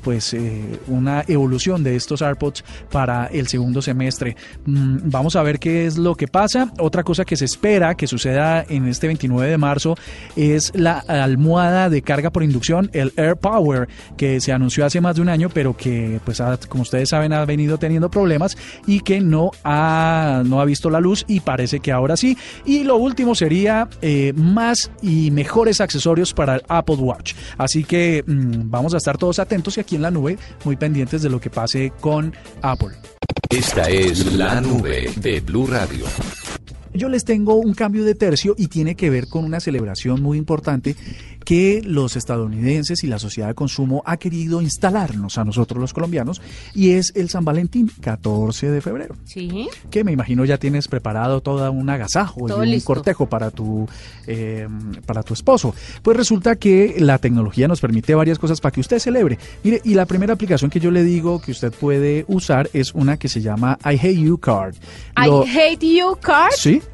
pues 0.04 0.34
eh, 0.34 0.80
una 0.88 1.24
evolución 1.28 1.84
de 1.84 1.96
estos 1.96 2.22
AirPods 2.22 2.64
para 2.92 3.28
el 3.28 3.48
segundo 3.48 3.82
semestre. 3.82 4.36
Mm, 4.66 4.98
vamos 5.06 5.36
a 5.36 5.44
ver 5.44 5.60
qué 5.60 5.86
es 5.86 5.98
lo 5.98 6.16
que 6.16 6.28
pasa. 6.28 6.72
Otra 6.80 7.04
cosa 7.04 7.26
que 7.26 7.36
se 7.36 7.46
espera 7.46 7.96
que 7.96 8.08
suceda 8.08 8.66
en 8.68 8.88
este 8.88 9.08
29 9.08 9.50
de 9.50 9.58
marzo 9.58 9.96
es 10.36 10.72
la 10.76 11.00
almohada 11.00 11.90
de 11.90 12.02
carga 12.02 12.32
por 12.32 12.44
inducción, 12.44 12.90
el 12.94 13.14
Air 13.18 13.38
Power, 13.38 13.88
que 14.18 14.40
se 14.40 14.52
anunció 14.52 14.86
hace 14.86 15.02
más 15.02 15.16
de 15.16 15.22
un 15.22 15.30
año, 15.30 15.50
pero 15.50 15.76
que 15.76 16.20
pues 16.24 16.42
como 16.70 16.84
ustedes 16.84 17.10
saben 17.10 17.34
ha 17.34 17.44
venido 17.46 17.78
teniendo 17.78 18.10
problemas 18.10 18.58
y 18.86 19.02
que 19.02 19.22
no 19.22 19.52
ha, 19.64 20.44
no 20.46 20.62
ha 20.62 20.66
visto 20.66 20.90
la 20.90 21.00
luz 21.00 21.26
y 21.28 21.40
parece 21.40 21.80
que 21.80 21.92
ahora 21.92 22.18
sí. 22.18 22.38
Y 22.66 22.84
lo 22.84 22.98
último 22.98 23.36
sería 23.36 23.90
eh, 24.02 24.34
más 24.36 24.92
y 25.02 25.32
mejores 25.32 25.82
accesorios 25.82 26.34
para 26.34 26.56
el 26.56 26.62
Apple 26.68 26.96
Watch. 26.96 27.34
Así 27.58 27.84
que 27.84 28.24
mm, 28.26 28.70
vamos 28.70 28.94
a 28.94 28.98
estar 28.98 29.18
todos 29.18 29.25
atentos 29.40 29.78
y 29.78 29.82
aquí 29.82 29.96
en 29.96 30.02
la 30.02 30.12
nube 30.12 30.38
muy 30.64 30.76
pendientes 30.76 31.22
de 31.22 31.30
lo 31.30 31.40
que 31.40 31.50
pase 31.50 31.92
con 32.00 32.34
Apple. 32.62 32.96
Esta 33.50 33.90
es 33.90 34.34
la 34.34 34.62
nube 34.62 35.12
de 35.18 35.40
Blue 35.40 35.68
Radio. 35.68 36.06
Yo 36.94 37.10
les 37.10 37.26
tengo 37.26 37.56
un 37.56 37.74
cambio 37.74 38.06
de 38.06 38.16
tercio 38.16 38.56
y 38.58 38.68
tiene 38.68 38.96
que 38.96 39.10
ver 39.10 39.28
con 39.28 39.44
una 39.44 39.60
celebración 39.60 40.22
muy 40.22 40.38
importante 40.38 40.96
que 41.46 41.82
los 41.86 42.16
estadounidenses 42.16 43.04
y 43.04 43.08
la 43.08 43.20
sociedad 43.20 43.48
de 43.48 43.54
consumo 43.54 44.02
ha 44.06 44.18
querido 44.18 44.62
instalarnos 44.62 45.38
a 45.38 45.46
nosotros 45.46 45.80
los 45.80 45.94
colombianos 45.94 46.42
y 46.74 46.92
es 46.92 47.14
el 47.16 47.30
San 47.30 47.46
Valentín, 47.46 47.92
14 48.02 48.72
de 48.72 48.82
febrero. 48.82 49.16
Sí. 49.26 49.70
Que 49.90 50.04
me 50.04 50.12
imagino 50.12 50.44
ya 50.44 50.58
tienes 50.58 50.88
preparado 50.88 51.42
toda 51.42 51.70
un 51.70 51.90
agasajo 51.90 52.50
y 52.50 52.52
un 52.52 52.80
cortejo 52.82 53.30
para 53.30 53.52
tu, 53.52 53.88
eh, 54.28 54.68
para 55.06 55.24
tu 55.24 55.34
esposo. 55.34 55.74
Pues 56.02 56.18
resulta 56.18 56.56
que 56.56 56.96
la 57.00 57.20
tecnología 57.20 57.68
nos 57.68 57.80
permite 57.80 58.16
varias 58.16 58.40
cosas 58.40 58.60
para 58.60 58.72
que 58.72 58.82
usted 58.82 59.00
celebre. 59.00 59.38
Mire, 59.64 59.82
y 59.84 59.94
la 59.94 60.06
primera 60.06 60.34
aplicación 60.34 60.72
que 60.72 60.80
yo 60.80 60.90
le 60.90 61.04
digo 61.04 61.40
que 61.40 61.52
usted 61.52 61.72
puede 61.72 62.26
usar 62.28 62.70
es 62.74 62.94
una 62.94 63.18
que 63.18 63.30
se 63.30 63.42
llama 63.42 63.78
I 63.86 63.96
Hate 63.96 64.16
You 64.16 64.40
Card. 64.40 64.76
I 65.16 65.30
Hate 65.30 65.86
You 65.86 66.18
Card. 66.20 66.54
Sí. 66.58 66.82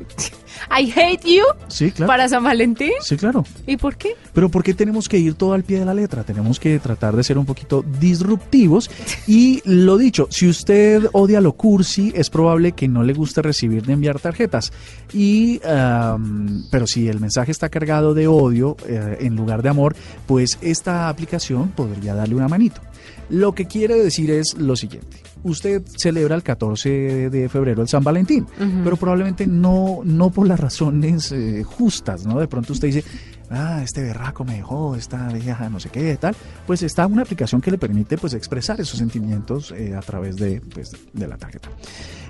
I 0.70 0.92
hate 0.92 1.24
you 1.26 1.44
Sí, 1.68 1.92
claro. 1.92 2.08
para 2.08 2.28
San 2.30 2.44
Valentín. 2.44 2.92
Sí, 3.02 3.18
claro. 3.18 3.44
¿Y 3.68 3.78
por 3.78 3.96
qué? 3.96 4.16
Pero 4.34 4.50
¿por 4.50 4.64
qué 4.64 4.74
tenemos 4.74 5.08
que 5.10 5.18
ir 5.18 5.34
todo 5.36 5.54
al 5.54 5.64
pie 5.64 5.80
de 5.80 5.86
la 5.86 5.94
letra? 5.94 6.24
Tenemos 6.24 6.60
que 6.60 6.80
tratar 6.80 7.16
de 7.16 7.24
ser 7.24 7.38
un 7.38 7.46
poquito 7.46 7.84
disruptivos. 8.00 8.90
Y 9.28 9.62
lo 9.66 9.98
dicho, 9.98 10.28
si 10.30 10.48
usted 10.48 11.08
odia 11.14 11.42
lo 11.42 11.54
cursi, 11.54 12.12
es 12.16 12.30
probable 12.30 12.72
que 12.74 12.88
no 12.88 13.04
le 13.04 13.14
guste 13.14 13.42
recibir 13.42 13.88
ni 13.88 13.94
enviar 13.94 14.20
tarjetas. 14.20 14.72
Y, 15.14 15.62
am, 15.66 16.66
pero 16.72 16.88
si 16.88 17.08
el 17.08 17.20
mensaje 17.20 17.52
está 17.52 17.70
cargado 17.70 18.14
de 18.14 18.28
odio 18.28 18.78
eh, 18.88 19.18
en 19.22 19.36
lugar 19.36 19.62
de 19.62 19.70
amor, 19.70 19.96
pues 20.28 20.58
esta 20.62 21.10
aplicación 21.10 21.70
podría 21.70 22.14
darle 22.16 22.36
una 22.36 22.48
manito. 22.48 22.82
Lo 23.30 23.54
que 23.54 23.66
quiere 23.66 23.96
decir 23.96 24.32
es 24.32 24.56
lo 24.58 24.76
siguiente. 24.76 25.18
Usted 25.44 25.82
celebra 25.98 26.36
el 26.36 26.44
14 26.44 27.30
de 27.30 27.50
febrero 27.50 27.82
el 27.82 27.88
San 27.88 28.04
Valentín, 28.04 28.46
pero 28.84 28.96
probablemente 28.96 29.48
no, 29.48 30.02
no 30.04 30.30
por 30.30 30.48
las 30.48 30.60
razones 30.60 31.32
eh, 31.32 31.64
justas, 31.64 32.26
¿no? 32.26 32.40
De 32.40 32.48
pronto 32.48 32.74
usted 32.74 32.90
dice, 32.90 33.04
ah, 33.50 33.82
este 33.84 34.04
berraco 34.04 34.44
me 34.44 34.56
dejó, 34.56 34.96
esta 34.96 35.28
vieja 35.30 35.70
no 35.70 35.80
sé 35.80 35.90
qué, 35.90 36.16
tal. 36.18 36.36
Pues 36.68 36.84
está 36.84 37.08
una 37.08 37.24
aplicación 37.24 37.60
que 37.60 37.72
le 37.72 37.78
permite 37.78 38.18
pues 38.18 38.34
expresar 38.34 38.80
esos 38.80 39.00
sentimientos 39.00 39.72
eh, 39.72 39.96
a 39.96 40.02
través 40.02 40.36
de, 40.36 40.62
pues, 40.62 40.92
de 41.12 41.28
la 41.28 41.38
tarjeta. 41.38 41.70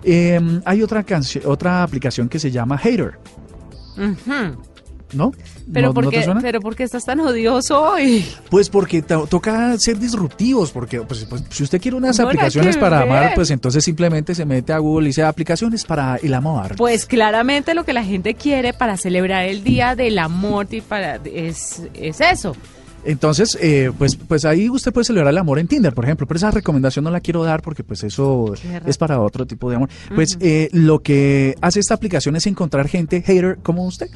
Eh, 0.03 0.61
hay 0.65 0.81
otra, 0.81 1.03
canción, 1.03 1.43
otra 1.47 1.83
aplicación 1.83 2.29
que 2.29 2.39
se 2.39 2.49
llama 2.51 2.77
Hater. 2.77 3.19
¿No? 5.13 5.31
Pero, 5.71 5.87
¿No, 5.89 5.93
¿por 5.93 6.03
no 6.05 6.09
te 6.09 6.17
qué, 6.17 6.23
suena? 6.23 6.41
pero 6.41 6.59
¿por 6.61 6.75
qué 6.75 6.83
estás 6.83 7.03
tan 7.05 7.19
odioso 7.19 7.81
hoy? 7.81 8.25
Pues 8.49 8.69
porque 8.69 9.01
to- 9.01 9.27
toca 9.27 9.77
ser 9.77 9.99
disruptivos, 9.99 10.71
porque 10.71 11.01
pues, 11.01 11.25
pues, 11.25 11.43
si 11.49 11.63
usted 11.63 11.81
quiere 11.81 11.97
unas 11.97 12.17
No, 12.19 12.25
aplicaciones 12.27 12.77
para 12.77 12.99
ver. 12.99 13.07
amar, 13.09 13.31
pues 13.35 13.49
entonces 13.51 13.83
simplemente 13.83 14.33
se 14.35 14.45
mete 14.45 14.73
a 14.73 14.77
Google 14.79 15.05
y 15.05 15.09
dice 15.09 15.23
aplicaciones 15.23 15.85
para 15.85 16.15
el 16.17 16.33
amor. 16.33 16.75
Pues 16.77 17.05
claramente 17.05 17.73
lo 17.73 17.83
que 17.83 17.93
la 17.93 18.03
gente 18.03 18.33
quiere 18.35 18.73
para 18.73 18.97
celebrar 18.97 19.45
el 19.45 19.63
Día 19.63 19.95
del 19.95 20.17
Amor 20.19 20.67
y 20.71 20.81
para, 20.81 21.15
es, 21.25 21.81
es 21.93 22.21
eso. 22.21 22.55
Entonces, 23.03 23.57
eh, 23.59 23.91
pues, 23.97 24.15
pues 24.15 24.45
ahí 24.45 24.69
usted 24.69 24.93
puede 24.93 25.05
celebrar 25.05 25.31
el 25.33 25.37
amor 25.39 25.57
en 25.57 25.67
Tinder, 25.67 25.91
por 25.91 26.05
ejemplo, 26.05 26.27
pero 26.27 26.37
esa 26.37 26.51
recomendación 26.51 27.03
no 27.03 27.09
la 27.09 27.19
quiero 27.19 27.43
dar 27.43 27.63
porque 27.63 27.83
pues 27.83 28.03
eso 28.03 28.53
es 28.85 28.97
para 28.99 29.19
otro 29.19 29.47
tipo 29.47 29.71
de 29.71 29.77
amor. 29.77 29.89
Pues 30.13 30.37
eh, 30.39 30.69
lo 30.71 30.99
que 30.99 31.55
hace 31.61 31.79
esta 31.79 31.95
aplicación 31.95 32.35
es 32.35 32.45
encontrar 32.45 32.87
gente 32.87 33.23
hater 33.23 33.57
como 33.63 33.85
usted. 33.87 34.07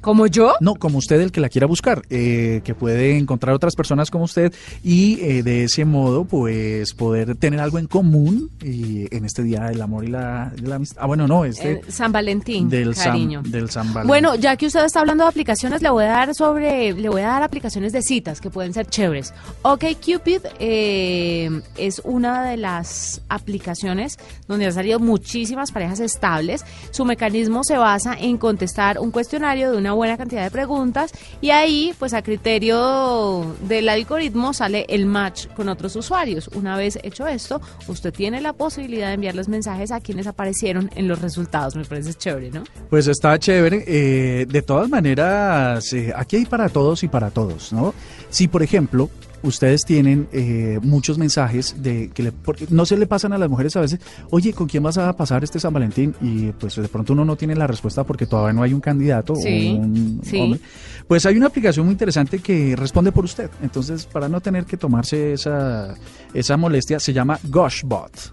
¿Como 0.00 0.26
yo? 0.26 0.54
No, 0.60 0.76
como 0.76 0.98
usted 0.98 1.20
el 1.20 1.32
que 1.32 1.40
la 1.40 1.48
quiera 1.48 1.66
buscar, 1.66 2.02
eh, 2.08 2.60
que 2.64 2.74
puede 2.74 3.18
encontrar 3.18 3.54
otras 3.54 3.74
personas 3.74 4.10
como 4.10 4.24
usted 4.24 4.52
y 4.84 5.20
eh, 5.20 5.42
de 5.42 5.64
ese 5.64 5.84
modo 5.84 6.24
pues 6.24 6.94
poder 6.94 7.34
tener 7.34 7.60
algo 7.60 7.78
en 7.78 7.86
común 7.86 8.50
y 8.62 9.12
en 9.14 9.24
este 9.24 9.42
día 9.42 9.64
del 9.64 9.82
amor 9.82 10.04
y 10.04 10.08
la, 10.08 10.52
amistad. 10.72 11.02
Ah, 11.02 11.06
bueno, 11.06 11.26
no, 11.26 11.44
este 11.44 11.82
San 11.88 12.12
Valentín, 12.12 12.68
del 12.68 12.94
cariño. 12.94 13.42
San, 13.42 13.50
del 13.50 13.70
San 13.70 13.86
Valentín. 13.92 14.08
Bueno, 14.08 14.34
ya 14.36 14.56
que 14.56 14.66
usted 14.66 14.84
está 14.84 15.00
hablando 15.00 15.24
de 15.24 15.30
aplicaciones, 15.30 15.82
le 15.82 15.90
voy 15.90 16.04
a 16.04 16.08
dar 16.08 16.34
sobre, 16.34 16.92
le 16.92 17.08
voy 17.08 17.22
a 17.22 17.28
dar 17.28 17.42
aplicaciones 17.42 17.92
de 17.92 18.02
citas 18.02 18.40
que 18.40 18.50
pueden 18.50 18.72
ser 18.72 18.86
chéveres. 18.86 19.34
OkCupid 19.62 20.42
eh, 20.60 21.60
es 21.76 22.00
una 22.04 22.44
de 22.44 22.56
las 22.56 23.20
aplicaciones 23.28 24.16
donde 24.46 24.66
han 24.66 24.72
salido 24.72 25.00
muchísimas 25.00 25.72
parejas 25.72 25.98
estables. 26.00 26.64
Su 26.92 27.04
mecanismo 27.04 27.64
se 27.64 27.76
basa 27.76 28.14
en 28.18 28.38
contestar 28.38 28.98
un 29.00 29.10
cuestionario 29.10 29.72
de 29.72 29.76
una 29.76 29.87
buena 29.92 30.16
cantidad 30.16 30.42
de 30.42 30.50
preguntas 30.50 31.12
y 31.40 31.50
ahí, 31.50 31.94
pues 31.98 32.14
a 32.14 32.22
criterio 32.22 33.54
del 33.62 33.88
algoritmo, 33.88 34.52
sale 34.52 34.86
el 34.88 35.06
match 35.06 35.46
con 35.56 35.68
otros 35.68 35.96
usuarios. 35.96 36.48
Una 36.54 36.76
vez 36.76 36.98
hecho 37.02 37.26
esto, 37.26 37.60
usted 37.86 38.12
tiene 38.12 38.40
la 38.40 38.52
posibilidad 38.52 39.08
de 39.08 39.14
enviarles 39.14 39.48
mensajes 39.48 39.90
a 39.92 40.00
quienes 40.00 40.26
aparecieron 40.26 40.90
en 40.94 41.08
los 41.08 41.20
resultados. 41.20 41.76
Me 41.76 41.84
parece 41.84 42.14
chévere, 42.14 42.50
¿no? 42.50 42.64
Pues 42.90 43.06
está 43.06 43.38
chévere. 43.38 43.84
eh, 43.86 44.46
de 44.46 44.62
todas 44.62 44.88
maneras, 44.88 45.92
eh, 45.92 46.12
aquí 46.14 46.36
hay 46.36 46.46
para 46.46 46.68
todos 46.68 47.02
y 47.02 47.08
para 47.08 47.30
todos, 47.30 47.72
¿no? 47.72 47.94
Si, 48.30 48.48
por 48.48 48.62
ejemplo, 48.62 49.10
ustedes 49.42 49.84
tienen 49.84 50.28
eh, 50.32 50.78
muchos 50.82 51.18
mensajes 51.18 51.76
de 51.82 52.10
que 52.10 52.22
le- 52.24 52.32
porque 52.32 52.66
no 52.70 52.84
se 52.86 52.96
le 52.96 53.06
pasan 53.06 53.32
a 53.32 53.38
las 53.38 53.48
mujeres 53.48 53.76
a 53.76 53.80
veces, 53.80 54.00
oye, 54.30 54.52
¿con 54.52 54.66
quién 54.66 54.82
vas 54.82 54.98
a 54.98 55.12
pasar 55.16 55.44
este 55.44 55.60
San 55.60 55.72
Valentín? 55.72 56.14
Y 56.20 56.52
pues 56.52 56.76
de 56.76 56.88
pronto 56.88 57.12
uno 57.12 57.24
no 57.24 57.36
tiene 57.36 57.54
la 57.54 57.66
respuesta 57.66 58.04
porque 58.04 58.26
todavía 58.26 58.52
no 58.52 58.62
hay 58.62 58.72
un 58.72 58.80
candidato 58.80 59.34
Sí, 59.36 59.76
o 59.78 59.80
un 59.82 60.20
sí. 60.24 60.38
hombre. 60.40 60.60
Pues 61.06 61.24
hay 61.26 61.36
una 61.36 61.46
aplicación 61.46 61.86
muy 61.86 61.92
interesante 61.92 62.38
que 62.40 62.74
responde 62.76 63.12
por 63.12 63.24
usted. 63.24 63.50
Entonces, 63.62 64.06
para 64.06 64.28
no 64.28 64.40
tener 64.40 64.64
que 64.64 64.76
tomarse 64.76 65.32
esa, 65.32 65.94
esa 66.34 66.56
molestia, 66.56 67.00
se 67.00 67.12
llama 67.12 67.38
Goshbot, 67.44 68.32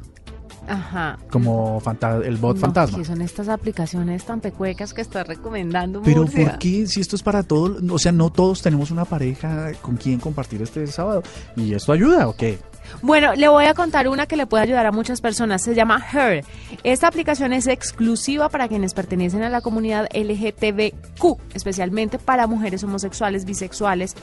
Ajá. 0.68 1.18
como 1.30 1.82
el 2.24 2.38
bot 2.38 2.56
No, 2.56 2.62
fantasma. 2.62 2.98
¿qué 2.98 3.06
son 3.06 3.22
estas 3.22 3.50
aplicaciones 3.50 4.26
tan 4.26 4.42
pecuecas 4.42 4.94
que 4.94 5.02
está 5.02 5.24
recomendando 5.24 6.02
Pero 6.02 6.22
Murcia? 6.22 6.50
¿por 6.52 6.60
qué 6.60 6.88
si 6.88 7.02
esto 7.02 7.16
es 7.16 7.24
para 7.24 7.44
todos? 7.44 7.82
O 7.90 8.00
sea, 8.00 8.12
no 8.12 8.32
todos 8.32 8.62
tenemos 8.62 8.92
una 8.92 9.06
pareja 9.06 9.72
con 9.82 9.98
quien 9.98 10.20
compartir 10.20 10.62
este 10.62 10.86
sábado. 10.88 11.24
¿Y 11.56 11.74
esto 11.74 11.92
ayuda 11.92 12.28
o 12.28 12.36
qué? 12.36 12.60
Bueno, 13.02 13.34
le 13.34 13.48
voy 13.48 13.66
a 13.66 13.74
contar 13.74 14.08
una 14.08 14.28
que 14.28 14.36
le 14.36 14.46
puede 14.46 14.64
ayudar 14.64 14.86
a 14.86 14.92
muchas 14.92 15.20
personas. 15.20 15.64
Se 15.64 15.74
llama 15.74 16.04
Her. 16.14 16.46
Esta 16.84 17.08
aplicación 17.08 17.52
es 17.54 17.68
exclusiva 17.68 18.50
para 18.50 18.68
quienes 18.68 18.94
pertenecen 18.94 19.42
a 19.42 19.50
la 19.50 19.62
comunidad 19.62 20.08
LGTBQ, 20.14 21.38
especialmente 21.54 22.20
para 22.20 22.48
mujeres 22.48 22.84
homosexuales, 22.84 23.46
bisexuales, 23.46 24.14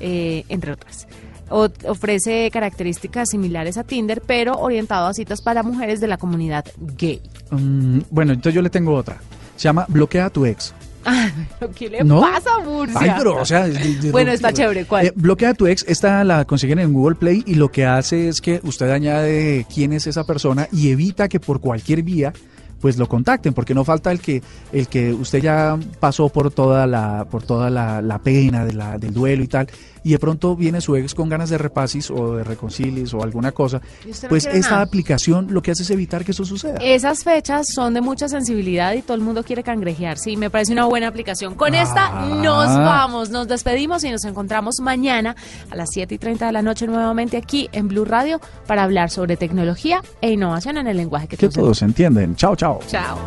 eh, 0.00 0.44
entre 0.48 0.72
otras. 0.72 1.06
Ofrece 1.50 2.50
características 2.52 3.28
similares 3.30 3.78
a 3.78 3.84
Tinder, 3.84 4.22
pero 4.26 4.54
orientado 4.58 5.06
a 5.06 5.14
citas 5.14 5.40
para 5.42 5.62
mujeres 5.62 6.00
de 6.00 6.06
la 6.08 6.16
comunidad 6.18 6.64
gay. 6.98 7.20
Mm, 7.50 8.00
bueno, 8.10 8.32
entonces 8.32 8.54
yo 8.54 8.62
le 8.62 8.70
tengo 8.70 8.94
otra. 8.94 9.18
Se 9.56 9.64
llama 9.64 9.86
Bloquea 9.88 10.26
a 10.26 10.30
tu 10.30 10.44
ex. 10.46 10.74
¿Pero 11.58 11.72
¿Qué 11.72 11.88
le 11.88 12.04
¿No? 12.04 12.20
pasa, 12.20 12.58
Murcia? 12.64 12.98
Ay, 13.00 13.12
pero, 13.16 13.36
o 13.40 13.44
sea... 13.44 13.66
es 13.66 13.82
di- 13.82 13.94
di- 13.94 14.10
Bueno, 14.10 14.30
está 14.32 14.52
chévere, 14.52 14.84
¿cuál? 14.84 15.06
Eh, 15.06 15.12
bloquea 15.16 15.50
a 15.50 15.54
tu 15.54 15.66
ex. 15.66 15.84
Esta 15.88 16.22
la 16.24 16.44
consiguen 16.44 16.78
en 16.80 16.92
Google 16.92 17.16
Play 17.16 17.42
y 17.46 17.54
lo 17.54 17.70
que 17.70 17.86
hace 17.86 18.28
es 18.28 18.40
que 18.40 18.60
usted 18.64 18.90
añade 18.90 19.66
quién 19.72 19.92
es 19.92 20.06
esa 20.06 20.24
persona 20.24 20.68
y 20.70 20.90
evita 20.90 21.28
que 21.28 21.40
por 21.40 21.60
cualquier 21.60 22.02
vía 22.02 22.32
pues 22.80 22.96
lo 22.96 23.08
contacten, 23.08 23.54
porque 23.54 23.74
no 23.74 23.82
falta 23.84 24.12
el 24.12 24.20
que 24.20 24.40
el 24.72 24.86
que 24.86 25.12
usted 25.12 25.40
ya 25.42 25.76
pasó 25.98 26.28
por 26.28 26.52
toda 26.52 26.86
la 26.86 27.24
por 27.28 27.42
toda 27.42 27.70
la, 27.70 28.00
la 28.00 28.18
pena 28.20 28.64
de 28.64 28.72
la, 28.72 28.98
del 28.98 29.12
duelo 29.12 29.42
y 29.42 29.48
tal, 29.48 29.66
y 30.08 30.12
de 30.12 30.18
pronto 30.18 30.56
viene 30.56 30.80
su 30.80 30.96
ex 30.96 31.14
con 31.14 31.28
ganas 31.28 31.50
de 31.50 31.58
repasis 31.58 32.10
o 32.10 32.36
de 32.36 32.42
reconcilis 32.44 33.12
o 33.12 33.22
alguna 33.22 33.52
cosa, 33.52 33.82
no 34.06 34.28
pues 34.30 34.44
quiere 34.44 34.58
esta 34.60 34.70
nada. 34.76 34.82
aplicación 34.84 35.48
lo 35.50 35.60
que 35.60 35.70
hace 35.72 35.82
es 35.82 35.90
evitar 35.90 36.24
que 36.24 36.30
eso 36.30 36.46
suceda. 36.46 36.78
Esas 36.80 37.24
fechas 37.24 37.66
son 37.74 37.92
de 37.92 38.00
mucha 38.00 38.26
sensibilidad 38.26 38.94
y 38.94 39.02
todo 39.02 39.14
el 39.16 39.20
mundo 39.20 39.44
quiere 39.44 39.62
cangrejear. 39.62 40.16
Sí, 40.16 40.38
me 40.38 40.48
parece 40.48 40.72
una 40.72 40.86
buena 40.86 41.08
aplicación. 41.08 41.54
Con 41.56 41.74
esta 41.74 42.06
Ah. 42.10 42.40
nos 42.42 42.74
vamos, 42.74 43.28
nos 43.28 43.48
despedimos 43.48 44.02
y 44.04 44.10
nos 44.10 44.24
encontramos 44.24 44.76
mañana 44.80 45.36
a 45.70 45.76
las 45.76 45.90
7 45.92 46.14
y 46.14 46.18
30 46.18 46.46
de 46.46 46.52
la 46.52 46.62
noche 46.62 46.86
nuevamente 46.86 47.36
aquí 47.36 47.68
en 47.72 47.88
Blue 47.88 48.06
Radio 48.06 48.40
para 48.66 48.84
hablar 48.84 49.10
sobre 49.10 49.36
tecnología 49.36 50.00
e 50.22 50.30
innovación 50.32 50.78
en 50.78 50.86
el 50.86 50.96
lenguaje 50.96 51.28
que, 51.28 51.36
que 51.36 51.48
todos 51.48 51.54
todos 51.54 51.82
entienden. 51.82 52.34
Chao, 52.34 52.56
chao. 52.56 52.80
Chao. 52.88 53.18